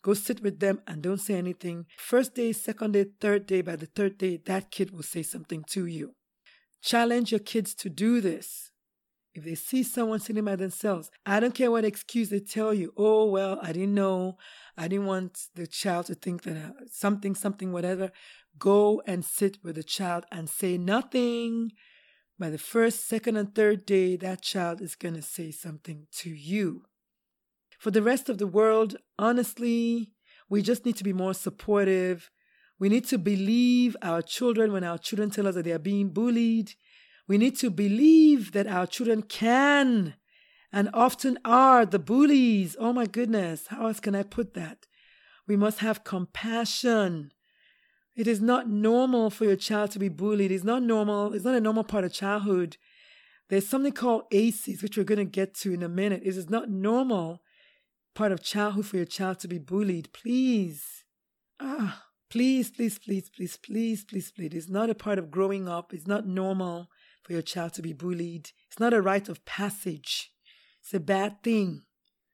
[0.00, 1.84] Go sit with them and don't say anything.
[1.98, 5.64] First day, second day, third day, by the third day, that kid will say something
[5.64, 6.14] to you.
[6.80, 8.67] Challenge your kids to do this.
[9.38, 12.92] If they see someone sitting by themselves, I don't care what excuse they tell you.
[12.96, 14.36] Oh, well, I didn't know.
[14.76, 18.10] I didn't want the child to think that uh, something, something, whatever.
[18.58, 21.70] Go and sit with the child and say nothing.
[22.36, 26.30] By the first, second, and third day, that child is going to say something to
[26.30, 26.86] you.
[27.78, 30.14] For the rest of the world, honestly,
[30.48, 32.28] we just need to be more supportive.
[32.80, 36.08] We need to believe our children when our children tell us that they are being
[36.08, 36.72] bullied.
[37.28, 40.14] We need to believe that our children can
[40.72, 42.74] and often are the bullies.
[42.78, 44.86] Oh my goodness, how else can I put that?
[45.46, 47.32] We must have compassion.
[48.16, 50.50] It is not normal for your child to be bullied.
[50.50, 51.34] It's not normal.
[51.34, 52.78] It's not a normal part of childhood.
[53.48, 56.22] There's something called ACEs, which we're going to get to in a minute.
[56.24, 57.42] It is not normal
[58.14, 60.12] part of childhood for your child to be bullied.
[60.12, 61.04] Please.
[61.60, 64.52] Ah, please, please, please, please, please, please, please.
[64.52, 65.94] It's not a part of growing up.
[65.94, 66.88] It's not normal
[67.28, 68.52] for your child to be bullied.
[68.68, 70.32] It's not a rite of passage.
[70.80, 71.82] It's a bad thing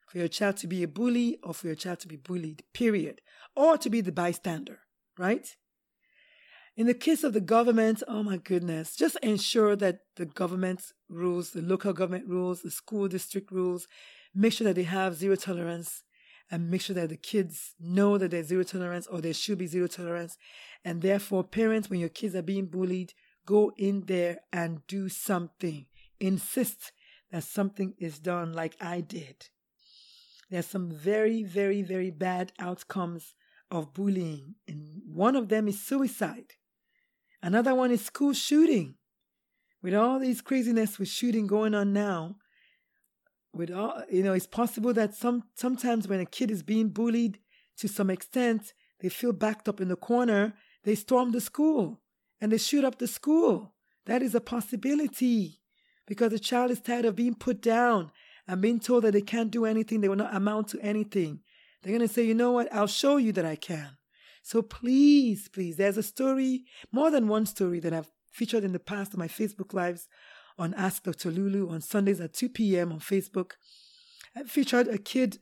[0.06, 3.20] for your child to be a bully or for your child to be bullied, period.
[3.56, 4.78] Or to be the bystander,
[5.18, 5.48] right?
[6.76, 11.50] In the case of the government, oh my goodness, just ensure that the government rules,
[11.50, 13.88] the local government rules, the school district rules,
[14.32, 16.04] make sure that they have zero tolerance
[16.52, 19.66] and make sure that the kids know that there's zero tolerance or there should be
[19.66, 20.38] zero tolerance.
[20.84, 23.12] And therefore, parents, when your kids are being bullied,
[23.46, 25.86] go in there and do something.
[26.20, 26.92] Insist
[27.30, 29.48] that something is done like I did.
[30.50, 33.34] There's some very, very, very bad outcomes
[33.70, 34.54] of bullying.
[34.68, 36.52] And one of them is suicide.
[37.42, 38.94] Another one is school shooting.
[39.82, 42.36] With all these craziness with shooting going on now,
[43.54, 47.38] with all you know it's possible that some sometimes when a kid is being bullied
[47.76, 52.00] to some extent they feel backed up in the corner they storm the school
[52.40, 53.74] and they shoot up the school
[54.06, 55.60] that is a possibility
[56.06, 58.10] because the child is tired of being put down
[58.46, 61.40] and being told that they can't do anything they will not amount to anything
[61.82, 63.96] they're going to say you know what i'll show you that i can
[64.42, 68.78] so please please there's a story more than one story that i've featured in the
[68.78, 70.08] past on my facebook lives
[70.58, 71.30] on Ask Dr.
[71.30, 72.92] Lulu on Sundays at 2 p.m.
[72.92, 73.52] on Facebook.
[74.36, 75.38] I featured a kid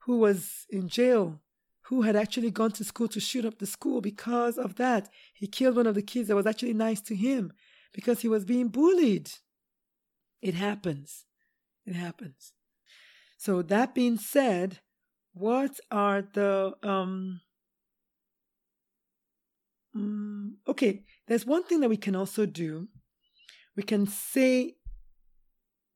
[0.00, 1.40] who was in jail
[1.88, 5.08] who had actually gone to school to shoot up the school because of that.
[5.34, 7.52] He killed one of the kids that was actually nice to him
[7.92, 9.30] because he was being bullied.
[10.42, 11.24] It happens.
[11.84, 12.52] It happens.
[13.38, 14.80] So that being said,
[15.32, 17.40] what are the um
[19.96, 22.88] mm, okay, there's one thing that we can also do
[23.76, 24.76] we can say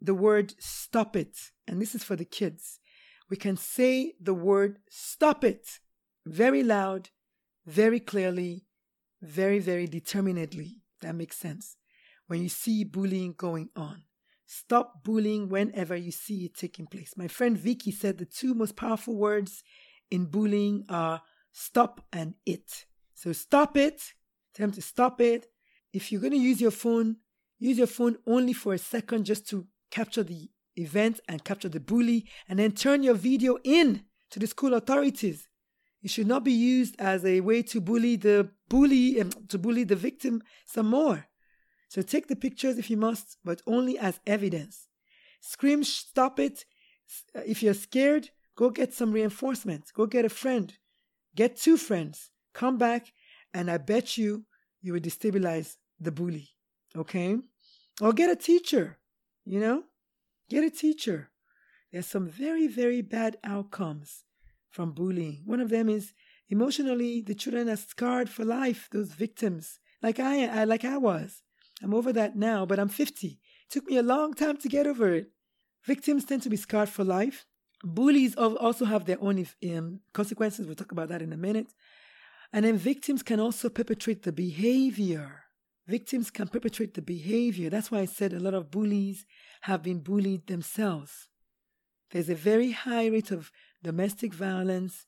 [0.00, 1.36] the word stop it.
[1.66, 2.79] And this is for the kids.
[3.30, 5.80] We can say the word stop it
[6.26, 7.10] very loud,
[7.64, 8.66] very clearly,
[9.22, 10.82] very, very determinedly.
[11.00, 11.76] That makes sense.
[12.26, 14.02] When you see bullying going on,
[14.46, 17.14] stop bullying whenever you see it taking place.
[17.16, 19.62] My friend Vicky said the two most powerful words
[20.10, 22.84] in bullying are stop and it.
[23.14, 24.12] So stop it.
[24.56, 25.46] Them to stop it.
[25.92, 27.16] If you're going to use your phone,
[27.60, 31.80] Use your phone only for a second just to capture the event and capture the
[31.80, 35.48] bully, and then turn your video in to the school authorities.
[36.02, 39.84] It should not be used as a way to bully the bully um, to bully
[39.84, 41.26] the victim some more.
[41.88, 44.88] So take the pictures if you must, but only as evidence.
[45.40, 46.64] Scream, stop it.
[47.34, 49.90] If you're scared, go get some reinforcements.
[49.90, 50.72] Go get a friend.
[51.34, 52.30] Get two friends.
[52.54, 53.12] Come back,
[53.52, 54.44] and I bet you
[54.80, 56.48] you will destabilize the bully.
[56.96, 57.38] Okay?
[58.00, 58.98] Or get a teacher,
[59.44, 59.84] you know?
[60.50, 61.30] Get a teacher.
[61.92, 64.24] There's some very, very bad outcomes
[64.68, 65.42] from bullying.
[65.46, 66.12] One of them is
[66.48, 69.78] emotionally, the children are scarred for life, those victims.
[70.02, 71.42] Like I, I like I was.
[71.82, 73.28] I'm over that now, but I'm 50.
[73.28, 73.38] It
[73.70, 75.30] took me a long time to get over it.
[75.84, 77.46] Victims tend to be scarred for life.
[77.84, 80.66] Bullies also have their own um, consequences.
[80.66, 81.72] We'll talk about that in a minute.
[82.52, 85.44] And then victims can also perpetrate the behavior
[85.86, 87.70] victims can perpetrate the behavior.
[87.70, 89.26] That's why I said a lot of bullies
[89.62, 91.28] have been bullied themselves.
[92.10, 95.06] There's a very high rate of domestic violence,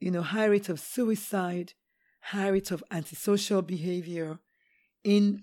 [0.00, 1.74] you know, high rate of suicide,
[2.20, 4.38] high rate of antisocial behavior
[5.04, 5.42] in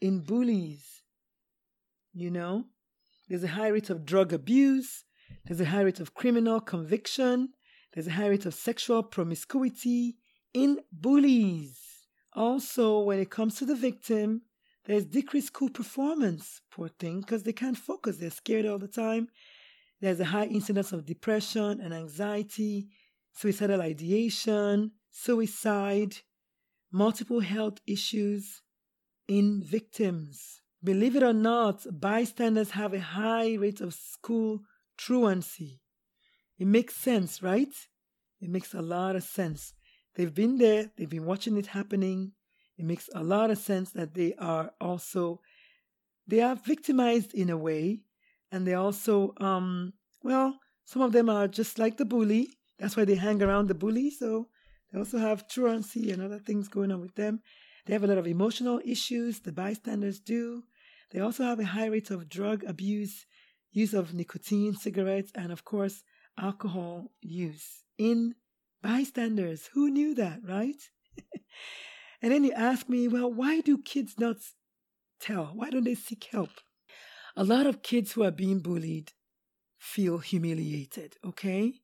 [0.00, 1.02] in bullies.
[2.12, 2.64] You know,
[3.28, 5.04] there's a high rate of drug abuse,
[5.44, 7.50] there's a high rate of criminal conviction,
[7.92, 10.16] there's a high rate of sexual promiscuity
[10.54, 11.89] in bullies.
[12.34, 14.42] Also, when it comes to the victim,
[14.84, 18.16] there's decreased school performance, poor thing, because they can't focus.
[18.16, 19.28] They're scared all the time.
[20.00, 22.88] There's a high incidence of depression and anxiety,
[23.32, 26.16] suicidal ideation, suicide,
[26.90, 28.62] multiple health issues
[29.28, 30.62] in victims.
[30.82, 34.62] Believe it or not, bystanders have a high rate of school
[34.96, 35.82] truancy.
[36.58, 37.72] It makes sense, right?
[38.40, 39.74] It makes a lot of sense.
[40.20, 42.32] They've been there, they've been watching it happening.
[42.76, 45.40] It makes a lot of sense that they are also
[46.26, 48.02] they are victimized in a way,
[48.52, 52.50] and they also um well, some of them are just like the bully.
[52.78, 54.10] That's why they hang around the bully.
[54.10, 54.48] So
[54.92, 57.40] they also have truancy and other things going on with them.
[57.86, 60.64] They have a lot of emotional issues, the bystanders do.
[61.12, 63.24] They also have a high rate of drug abuse,
[63.72, 66.04] use of nicotine, cigarettes, and of course,
[66.38, 68.34] alcohol use in
[68.82, 69.70] bystanders.
[69.74, 70.80] Who knew that, right?
[72.22, 74.36] and then you ask me, well, why do kids not
[75.20, 75.52] tell?
[75.54, 76.50] Why don't they seek help?
[77.36, 79.12] A lot of kids who are being bullied
[79.78, 81.74] feel humiliated, okay?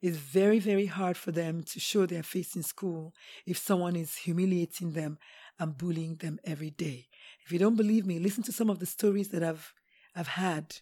[0.00, 3.14] It's very, very hard for them to show their face in school
[3.46, 5.18] if someone is humiliating them
[5.60, 7.06] and bullying them every day.
[7.44, 9.72] If you don't believe me, listen to some of the stories that I've
[10.14, 10.76] I've had.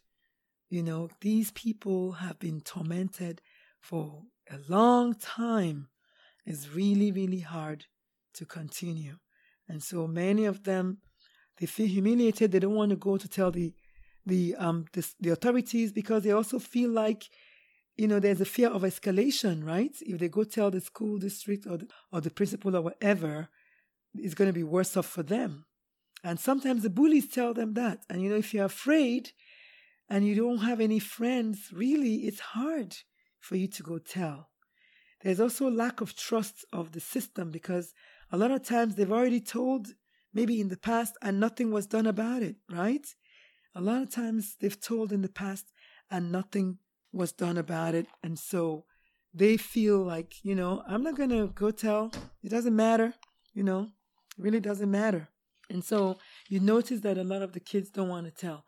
[0.70, 3.42] You know, these people have been tormented
[3.80, 5.88] for a long time.
[6.46, 7.84] is really, really hard
[8.34, 9.16] to continue.
[9.68, 10.98] And so many of them
[11.58, 12.50] they feel humiliated.
[12.50, 13.74] They don't want to go to tell the
[14.26, 17.24] the um the, the authorities because they also feel like
[17.96, 19.94] you know there's a fear of escalation, right?
[20.00, 23.48] If they go tell the school district or the, or the principal or whatever,
[24.14, 25.66] it's going to be worse off for them.
[26.24, 27.98] And sometimes the bullies tell them that.
[28.08, 29.32] And you know, if you're afraid
[30.08, 32.96] and you don't have any friends, really, it's hard
[33.40, 34.50] for you to go tell.
[35.22, 37.92] There's also a lack of trust of the system because
[38.32, 39.88] a lot of times they've already told,
[40.32, 43.06] maybe in the past, and nothing was done about it, right?
[43.74, 45.72] A lot of times they've told in the past
[46.10, 46.78] and nothing
[47.12, 48.06] was done about it.
[48.22, 48.84] And so
[49.34, 52.12] they feel like, you know, I'm not going to go tell.
[52.42, 53.14] It doesn't matter,
[53.52, 53.88] you know,
[54.38, 55.28] it really doesn't matter.
[55.68, 58.64] And so you notice that a lot of the kids don't want to tell.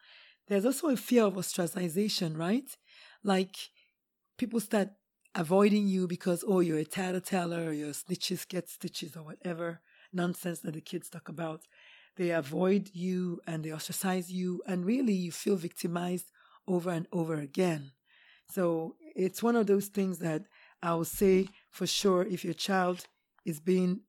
[0.49, 2.69] There's also a fear of ostracization, right?
[3.25, 3.57] Like
[4.43, 4.89] people start
[5.37, 9.81] avoiding you because, oh, you're a tattleteller or you're snitches get stitches or whatever
[10.13, 11.61] nonsense that the kids talk about.
[12.17, 16.33] They avoid you and they ostracize you, and really you feel victimized
[16.67, 17.93] over and over again.
[18.51, 20.43] So it's one of those things that
[20.83, 23.07] I will say for sure if your child
[23.45, 24.01] is being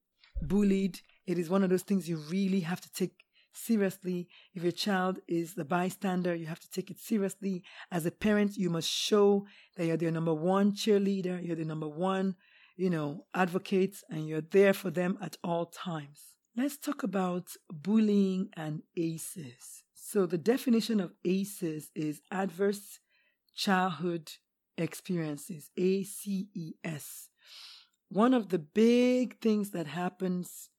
[0.42, 3.23] bullied, it is one of those things you really have to take
[3.56, 4.28] seriously.
[4.54, 7.64] If your child is the bystander, you have to take it seriously.
[7.92, 11.88] As a parent, you must show that you're their number one cheerleader, you're the number
[11.88, 12.36] one,
[12.76, 16.20] you know, advocate, and you're there for them at all times.
[16.56, 19.84] Let's talk about bullying and ACEs.
[19.96, 23.00] So, the definition of ACEs is adverse
[23.56, 24.32] childhood
[24.78, 27.30] experiences, ACES.
[28.10, 30.70] One of the big things that happens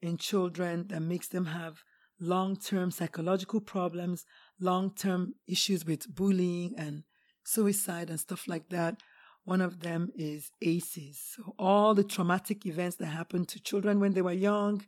[0.00, 1.82] in children that makes them have
[2.20, 4.24] long term psychological problems,
[4.60, 7.04] long term issues with bullying and
[7.44, 9.02] suicide and stuff like that.
[9.44, 11.34] One of them is ACEs.
[11.36, 14.84] So, all the traumatic events that happened to children when they were young,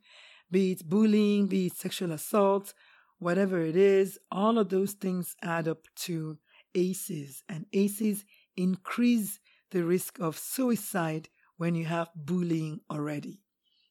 [0.50, 2.74] be it bullying, be it sexual assault,
[3.18, 6.38] whatever it is, all of those things add up to
[6.74, 7.44] ACEs.
[7.48, 8.24] And ACEs
[8.56, 9.38] increase
[9.70, 13.40] the risk of suicide when you have bullying already.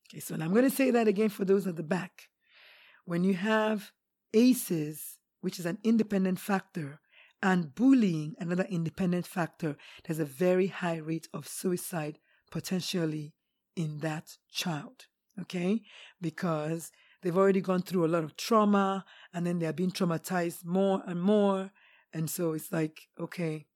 [0.09, 2.29] Okay, so I'm going to say that again for those at the back.
[3.07, 3.93] When you have
[4.33, 6.99] ACEs, which is an independent factor,
[7.41, 12.19] and bullying, another independent factor, there's a very high rate of suicide
[12.51, 13.33] potentially
[13.77, 15.05] in that child.
[15.39, 15.83] Okay?
[16.19, 16.91] Because
[17.21, 21.21] they've already gone through a lot of trauma and then they're being traumatized more and
[21.21, 21.71] more.
[22.11, 23.67] And so it's like, okay,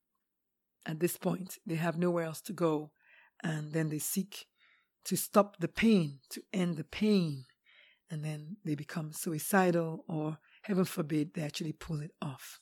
[0.85, 2.91] at this point, they have nowhere else to go.
[3.41, 4.47] And then they seek
[5.05, 7.45] to stop the pain, to end the pain,
[8.11, 12.59] and then they become suicidal or, heaven forbid, they actually pull it off.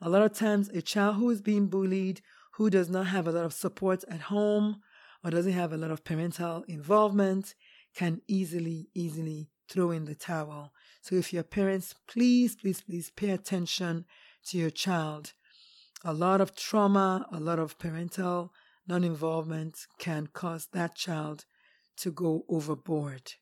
[0.00, 2.22] A lot of times, a child who is being bullied,
[2.52, 4.80] who does not have a lot of support at home
[5.24, 7.54] or doesn't have a lot of parental involvement,
[7.94, 10.72] can easily, easily throw in the towel.
[11.02, 14.04] So, if your parents, please, please, please pay attention
[14.46, 15.32] to your child.
[16.04, 18.52] A lot of trauma, a lot of parental
[18.86, 21.44] non involvement can cause that child
[21.96, 23.32] to go overboard.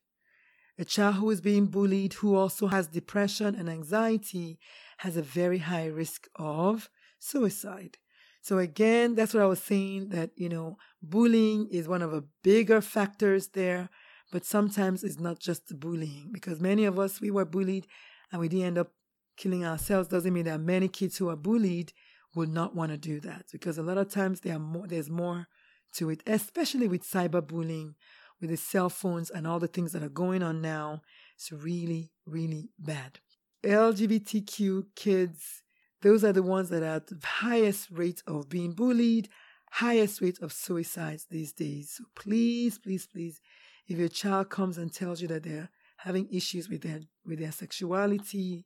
[0.77, 4.59] A child who is being bullied, who also has depression and anxiety,
[4.97, 7.97] has a very high risk of suicide.
[8.41, 12.25] So again, that's what I was saying that, you know, bullying is one of the
[12.43, 13.89] bigger factors there.
[14.31, 17.87] but sometimes it's not just the bullying because many of us we were bullied
[18.31, 18.91] and we didn't end up
[19.37, 21.93] killing ourselves doesn't mean that many kids who are bullied
[22.33, 25.47] would not want to do that because a lot of times there more, there's more
[25.93, 27.93] to it, especially with cyberbullying,
[28.41, 31.01] with the cell phones and all the things that are going on now.
[31.35, 33.19] It's really, really bad.
[33.63, 35.63] LGBTQ kids,
[36.01, 39.29] those are the ones that are at the highest rate of being bullied,
[39.71, 41.93] highest rate of suicides these days.
[41.97, 43.41] So please, please, please,
[43.87, 47.51] if your child comes and tells you that they're having issues with their with their
[47.51, 48.65] sexuality,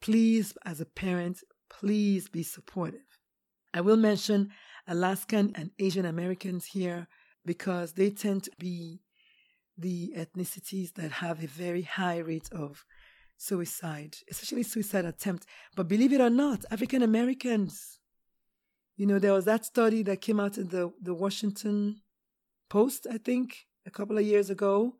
[0.00, 1.40] please, as a parent,
[1.70, 3.00] please be supportive.
[3.72, 4.50] I will mention
[4.86, 7.08] Alaskan and Asian Americans here
[7.44, 9.00] because they tend to be
[9.76, 12.84] the ethnicities that have a very high rate of
[13.36, 15.46] suicide, especially suicide attempt.
[15.74, 17.98] But believe it or not, African Americans,
[18.96, 22.00] you know, there was that study that came out in the, the Washington
[22.70, 24.96] Post, I think, a couple of years ago,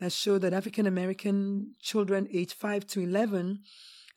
[0.00, 3.60] that showed that African American children aged 5 to 11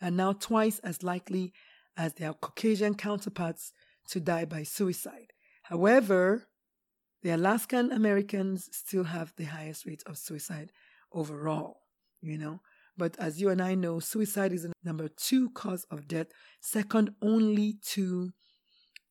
[0.01, 1.53] are now twice as likely
[1.95, 3.73] as their Caucasian counterparts
[4.09, 5.33] to die by suicide.
[5.63, 6.47] However,
[7.27, 10.71] the Alaskan Americans still have the highest rate of suicide
[11.11, 11.81] overall,
[12.21, 12.61] you know.
[12.95, 16.27] But as you and I know, suicide is the number two cause of death,
[16.61, 18.31] second only to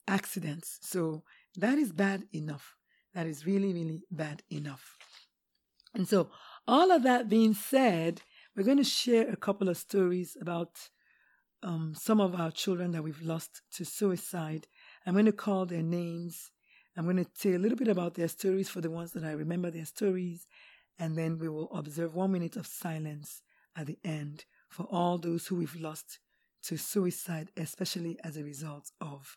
[0.08, 0.78] accidents.
[0.80, 1.24] So
[1.58, 2.76] that is bad enough.
[3.12, 4.96] That is really, really bad enough.
[5.94, 6.30] And so,
[6.66, 8.22] all of that being said,
[8.56, 10.70] we're going to share a couple of stories about
[11.62, 14.68] um, some of our children that we've lost to suicide.
[15.04, 16.50] I'm going to call their names.
[16.96, 19.32] I'm going to say a little bit about their stories for the ones that I
[19.32, 20.46] remember their stories.
[20.98, 23.42] And then we will observe one minute of silence
[23.76, 26.20] at the end for all those who we've lost
[26.64, 29.36] to suicide, especially as a result of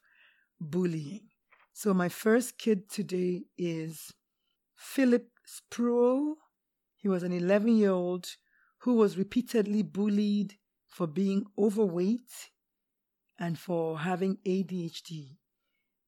[0.60, 1.28] bullying.
[1.74, 4.14] So, my first kid today is
[4.76, 6.36] Philip Spruill.
[6.98, 8.28] He was an 11 year old
[8.80, 10.56] who was repeatedly bullied
[10.88, 12.50] for being overweight
[13.38, 15.36] and for having ADHD.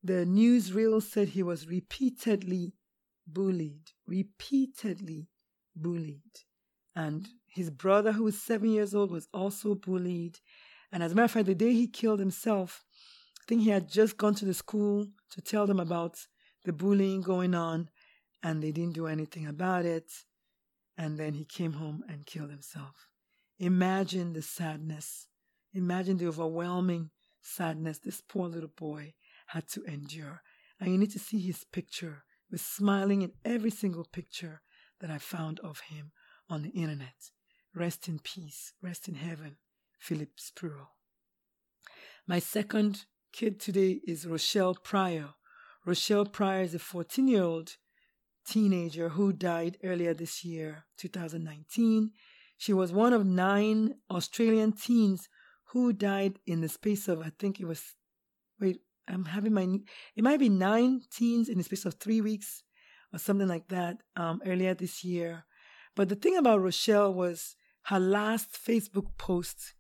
[0.04, 2.74] The newsreel said he was repeatedly
[3.28, 5.28] bullied, repeatedly
[5.76, 6.22] bullied.
[6.96, 10.40] And his brother, who was seven years old, was also bullied.
[10.92, 12.84] And as a matter of fact, the day he killed himself,
[13.40, 16.18] I think he had just gone to the school to tell them about
[16.66, 17.90] the bullying going on,
[18.44, 20.12] and they didn't do anything about it.
[20.98, 23.08] And then he came home and killed himself.
[23.60, 25.28] Imagine the sadness.
[25.74, 29.14] Imagine the overwhelming sadness this poor little boy
[29.54, 30.42] had to endure.
[30.80, 32.24] And you need to see his picture.
[32.50, 34.62] He was smiling in every single picture
[35.00, 36.12] that I found of him
[36.50, 37.32] on the internet.
[37.74, 38.74] Rest in peace.
[38.82, 39.58] Rest in heaven.
[40.00, 40.88] Philip Spruill.
[42.28, 45.30] My second kid today is Rochelle Pryor.
[45.86, 47.78] Rochelle Pryor is a 14 year old
[48.48, 52.12] teenager who died earlier this year, 2019.
[52.58, 55.28] She was one of nine Australian teens
[55.72, 57.96] who died in the space of, I think it was,
[58.60, 59.80] wait, I'm having my,
[60.16, 62.64] it might be nine teens in the space of three weeks
[63.14, 65.46] or something like that um, earlier this year.
[65.96, 69.74] But the thing about Rochelle was her last Facebook post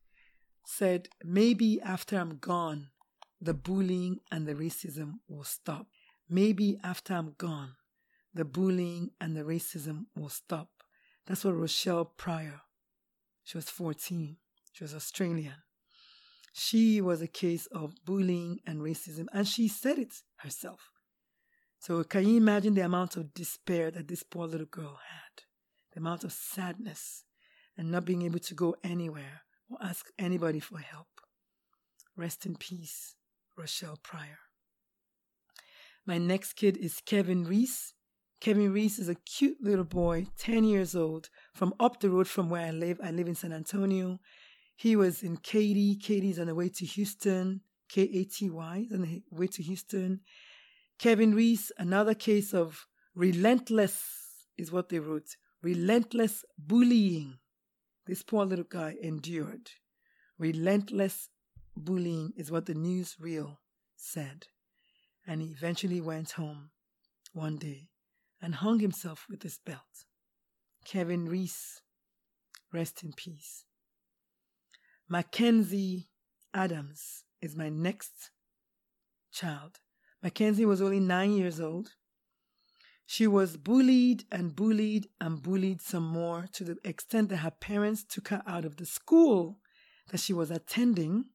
[0.65, 2.89] said, maybe after I'm gone,
[3.39, 5.87] the bullying and the racism will stop.
[6.29, 7.75] Maybe after I'm gone,
[8.33, 10.69] the bullying and the racism will stop.
[11.25, 12.61] That's what Rochelle Pryor
[13.43, 14.37] she was 14.
[14.71, 15.55] She was Australian.
[16.51, 20.91] She was a case of bullying and racism, and she said it herself.
[21.79, 25.43] So, can you imagine the amount of despair that this poor little girl had?
[25.93, 27.23] The amount of sadness
[27.77, 31.07] and not being able to go anywhere or ask anybody for help.
[32.15, 33.15] Rest in peace,
[33.57, 34.37] Rochelle Pryor.
[36.05, 37.93] My next kid is Kevin Reese.
[38.41, 42.49] Kevin Reese is a cute little boy, 10 years old, from up the road from
[42.49, 42.99] where I live.
[43.03, 44.19] I live in San Antonio.
[44.81, 45.95] He was in Katy.
[45.95, 47.61] Katy's on the way to Houston.
[47.87, 50.21] K A T Y, on the way to Houston.
[50.97, 54.03] Kevin Reese, another case of relentless,
[54.57, 55.35] is what they wrote.
[55.61, 57.37] Relentless bullying.
[58.07, 59.69] This poor little guy endured.
[60.39, 61.29] Relentless
[61.77, 63.57] bullying is what the newsreel
[63.95, 64.47] said.
[65.27, 66.71] And he eventually went home
[67.33, 67.89] one day
[68.41, 70.05] and hung himself with his belt.
[70.85, 71.81] Kevin Reese,
[72.73, 73.65] rest in peace.
[75.11, 76.07] Mackenzie
[76.53, 78.31] Adams is my next
[79.33, 79.81] child.
[80.23, 81.95] Mackenzie was only nine years old.
[83.05, 88.05] She was bullied and bullied and bullied some more to the extent that her parents
[88.05, 89.59] took her out of the school
[90.11, 91.25] that she was attending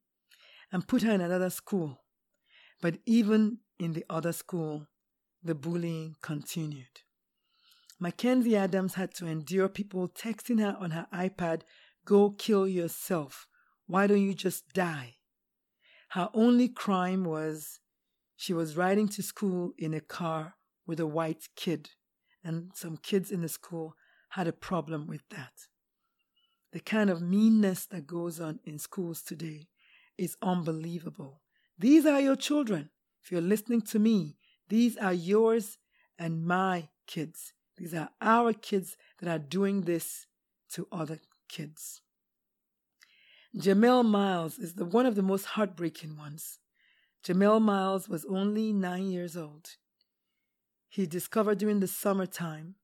[0.73, 2.01] and put her in another school.
[2.81, 4.87] But even in the other school,
[5.43, 7.03] the bullying continued.
[8.01, 11.61] Mackenzie Adams had to endure people texting her on her iPad,
[12.07, 13.47] Go kill yourself.
[13.87, 15.17] Why don't you just die?
[16.11, 17.81] Her only crime was
[18.37, 20.55] she was riding to school in a car
[20.87, 21.91] with a white kid,
[22.45, 23.95] and some kids in the school
[24.31, 25.53] had a problem with that.
[26.73, 29.69] The kind of meanness that goes on in schools today
[30.19, 31.43] is unbelievable.
[31.79, 32.91] These are your children.
[33.23, 34.37] If you're listening to me,
[34.69, 35.79] these are yours
[36.19, 37.53] and my kids.
[37.77, 40.27] These are our kids that are doing this
[40.73, 41.19] to other
[41.49, 42.03] kids.
[43.59, 46.59] Jamel Myles is the one of the most heartbreaking ones.
[47.25, 49.77] Jamel Myles was only nine years old.
[50.91, 52.75] He discovered during the summertime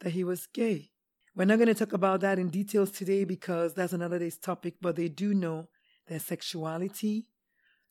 [0.00, 0.90] that he was gay.
[1.36, 4.74] We're not going to talk about that in details today because that's another day's topic,
[4.80, 5.68] but they do know
[6.08, 7.28] their sexuality.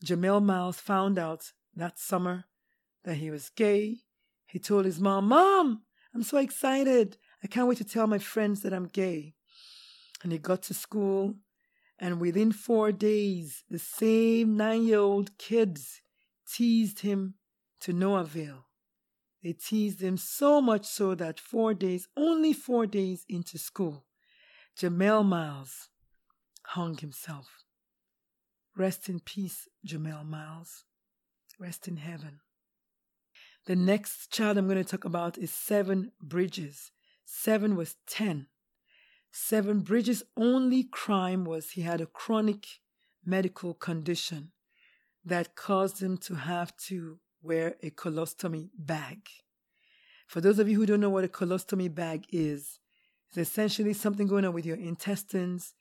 [0.04, 2.44] Jamel Myles found out that summer
[3.06, 4.00] that he was gay.
[4.46, 5.84] He told his mom, Mom,
[6.14, 7.18] I'm so excited.
[7.42, 9.36] I can't wait to tell my friends that I'm gay.
[10.22, 11.36] And he got to school,
[12.00, 16.02] and within four days, the same nine year old kids
[16.48, 17.36] teased him
[17.82, 18.66] to no avail.
[19.44, 24.06] They teased him so much so that four days, only four days into school,
[24.78, 25.90] Jamel Myles
[26.64, 27.64] hung himself.
[28.76, 30.84] Rest in peace, Jamel Myles.
[31.60, 32.40] Rest in heaven.
[33.66, 36.92] The next child I'm going to talk about is Seven Bridges.
[37.24, 38.48] Seven was 10.
[39.38, 42.66] Seven Bridges' only crime was he had a chronic
[43.26, 44.54] medical condition
[45.26, 49.28] that caused him to have to wear a colostomy bag.
[50.26, 52.80] For those of you who don't know what a colostomy bag is,
[53.28, 55.74] it's essentially something going on with your intestines,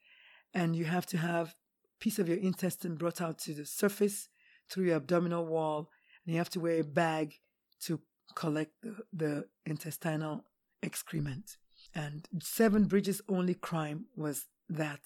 [0.52, 4.30] and you have to have a piece of your intestine brought out to the surface
[4.68, 5.90] through your abdominal wall,
[6.26, 7.34] and you have to wear a bag
[7.82, 8.00] to
[8.34, 10.44] collect the, the intestinal
[10.82, 11.56] excrement.
[11.94, 15.00] And Seven Bridges' only crime was that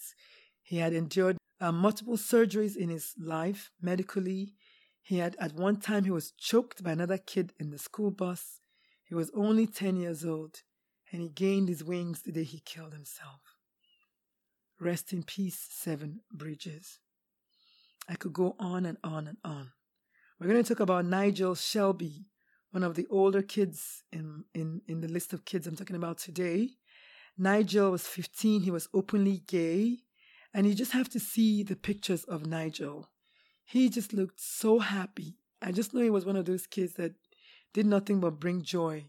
[0.63, 4.55] he had endured uh, multiple surgeries in his life medically
[5.09, 8.61] he had, at one time, he was choked by another kid in the school bus.
[9.05, 10.61] He was only 10 years old,
[11.11, 13.41] and he gained his wings the day he killed himself.
[14.79, 16.99] Rest in peace, Seven Bridges.
[18.07, 19.73] I could go on and on and on.
[20.39, 22.27] We're going to talk about Nigel Shelby,
[22.71, 26.19] one of the older kids in, in, in the list of kids I'm talking about
[26.19, 26.71] today.
[27.37, 29.99] Nigel was 15, he was openly gay,
[30.53, 33.09] and you just have to see the pictures of Nigel.
[33.65, 35.37] He just looked so happy.
[35.63, 37.13] I just know he was one of those kids that
[37.73, 39.07] did nothing but bring joy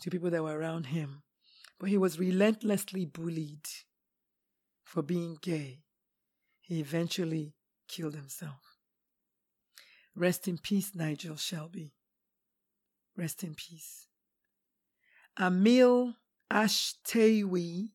[0.00, 1.22] to people that were around him.
[1.78, 3.66] But he was relentlessly bullied
[4.84, 5.78] for being gay.
[6.60, 7.54] He eventually
[7.88, 8.76] killed himself.
[10.14, 11.94] Rest in peace, Nigel Shelby.
[13.16, 14.06] Rest in peace.
[15.36, 16.14] Amal
[16.52, 17.88] Alshteiwi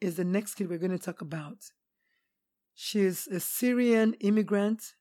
[0.00, 1.58] is the next kid we're going to talk about.
[2.74, 4.94] She is a Syrian immigrant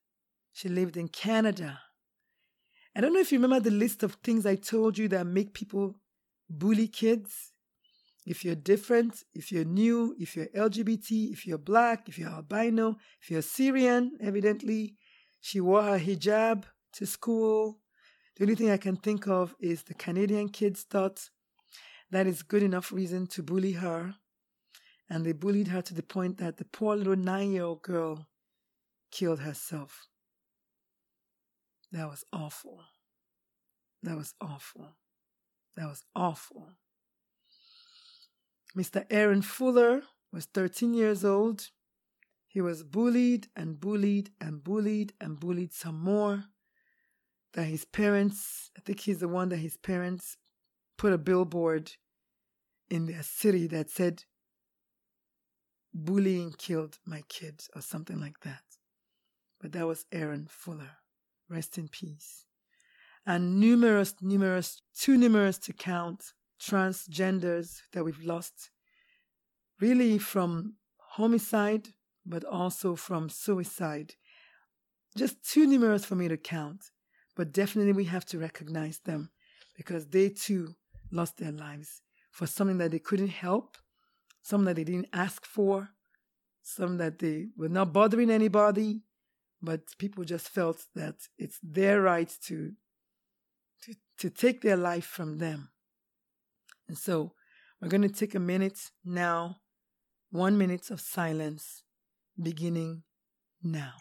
[0.54, 1.82] she lived in Canada.
[2.96, 5.54] I don't know if you remember the list of things I told you that make
[5.54, 5.96] people
[6.50, 7.52] bully kids.
[8.26, 12.96] If you're different, if you're new, if you're LGBT, if you're black, if you're albino,
[13.22, 14.96] if you're Syrian, evidently,
[15.42, 16.64] she wore her hijab
[16.94, 17.80] to school.
[18.36, 21.30] The only thing I can think of is the Canadian kids thought
[22.12, 24.16] that is good enough reason to bully her.
[25.10, 28.28] And they bullied her to the point that the poor little nine year old girl
[29.12, 30.08] killed herself.
[31.92, 32.82] That was awful.
[34.04, 34.98] That was awful.
[35.78, 36.72] That was awful.
[38.76, 39.06] Mr.
[39.10, 40.02] Aaron Fuller
[40.34, 41.70] was 13 years old.
[42.48, 46.46] He was bullied and bullied and bullied and bullied some more.
[47.56, 50.38] That his parents, I think he's the one that his parents
[50.98, 51.92] put a billboard
[52.90, 54.24] in their city that said,
[55.94, 58.62] Bullying killed my kid, or something like that.
[59.62, 60.98] But that was Aaron Fuller.
[61.50, 62.46] Rest in peace.
[63.26, 68.72] And numerous, numerous, too numerous to count transgenders that we've lost,
[69.80, 71.88] really from homicide,
[72.26, 74.16] but also from suicide.
[75.16, 76.92] Just too numerous for me to count,
[77.36, 79.30] but definitely we have to recognize them
[79.76, 80.76] because they too
[81.12, 83.78] lost their lives for something that they couldn't help,
[84.42, 85.90] something that they didn't ask for,
[86.64, 89.02] something that they were not bothering anybody,
[89.62, 92.74] but people just felt that it's their right to,
[93.84, 95.70] to, to take their life from them.
[96.88, 97.34] And so
[97.82, 99.58] we're going to take a minute now,
[100.32, 101.84] one minute of silence,
[102.42, 103.04] beginning
[103.64, 103.94] now.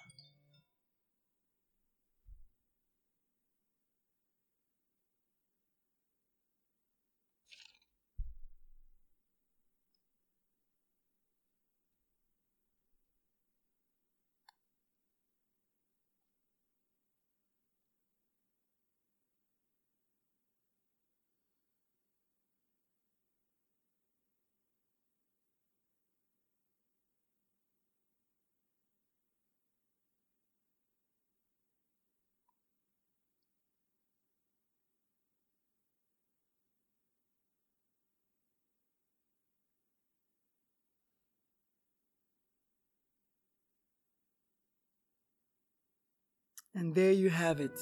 [46.77, 47.79] And there you have it.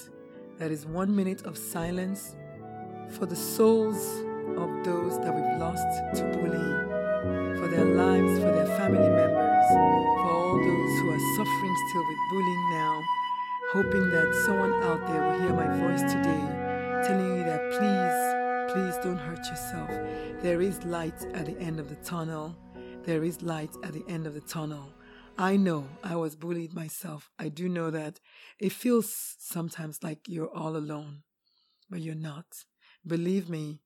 [0.59, 2.36] That is one minute of silence
[3.09, 3.97] for the souls
[4.59, 5.86] of those that we've lost
[6.16, 11.76] to bullying, for their lives, for their family members, for all those who are suffering
[11.88, 13.03] still with bullying now,
[13.72, 16.45] hoping that someone out there will hear my voice today,
[17.09, 19.90] telling you that please, please don't hurt yourself.
[20.43, 22.55] There is light at the end of the tunnel.
[23.05, 24.93] There is light at the end of the tunnel.
[25.39, 27.30] I know I was bullied myself.
[27.39, 28.20] I do know that
[28.59, 31.22] it feels sometimes like you're all alone,
[31.91, 32.47] but you're not.
[33.07, 33.80] Believe me,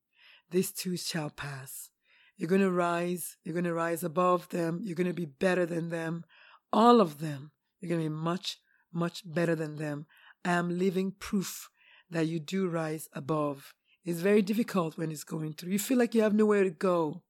[0.50, 1.90] this too shall pass.
[2.36, 3.36] You're going to rise.
[3.44, 4.80] You're going to rise above them.
[4.82, 6.24] You're going to be better than them.
[6.72, 7.52] All of them.
[7.80, 8.58] You're going to be much,
[8.92, 10.06] much better than them.
[10.44, 11.70] I am living proof
[12.10, 13.72] that you do rise above.
[14.04, 15.72] It's very difficult when it's going through.
[15.72, 17.22] You feel like you have nowhere to go.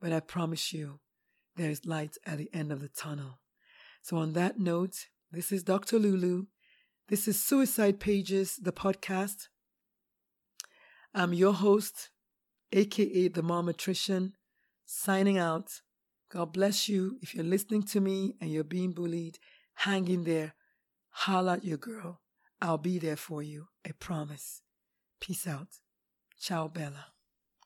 [0.00, 1.00] But I promise you,
[1.56, 3.40] there is light at the end of the tunnel.
[4.06, 5.98] So, on that note, this is Dr.
[5.98, 6.44] Lulu.
[7.08, 9.48] This is Suicide Pages, the podcast.
[11.12, 12.10] I'm your host,
[12.70, 14.34] aka the Momatrician,
[14.84, 15.80] signing out.
[16.30, 17.18] God bless you.
[17.20, 19.40] If you're listening to me and you're being bullied,
[19.74, 20.54] hang in there.
[21.08, 22.20] Holla at your girl.
[22.62, 23.66] I'll be there for you.
[23.84, 24.62] I promise.
[25.20, 25.80] Peace out.
[26.38, 27.15] Ciao, Bella.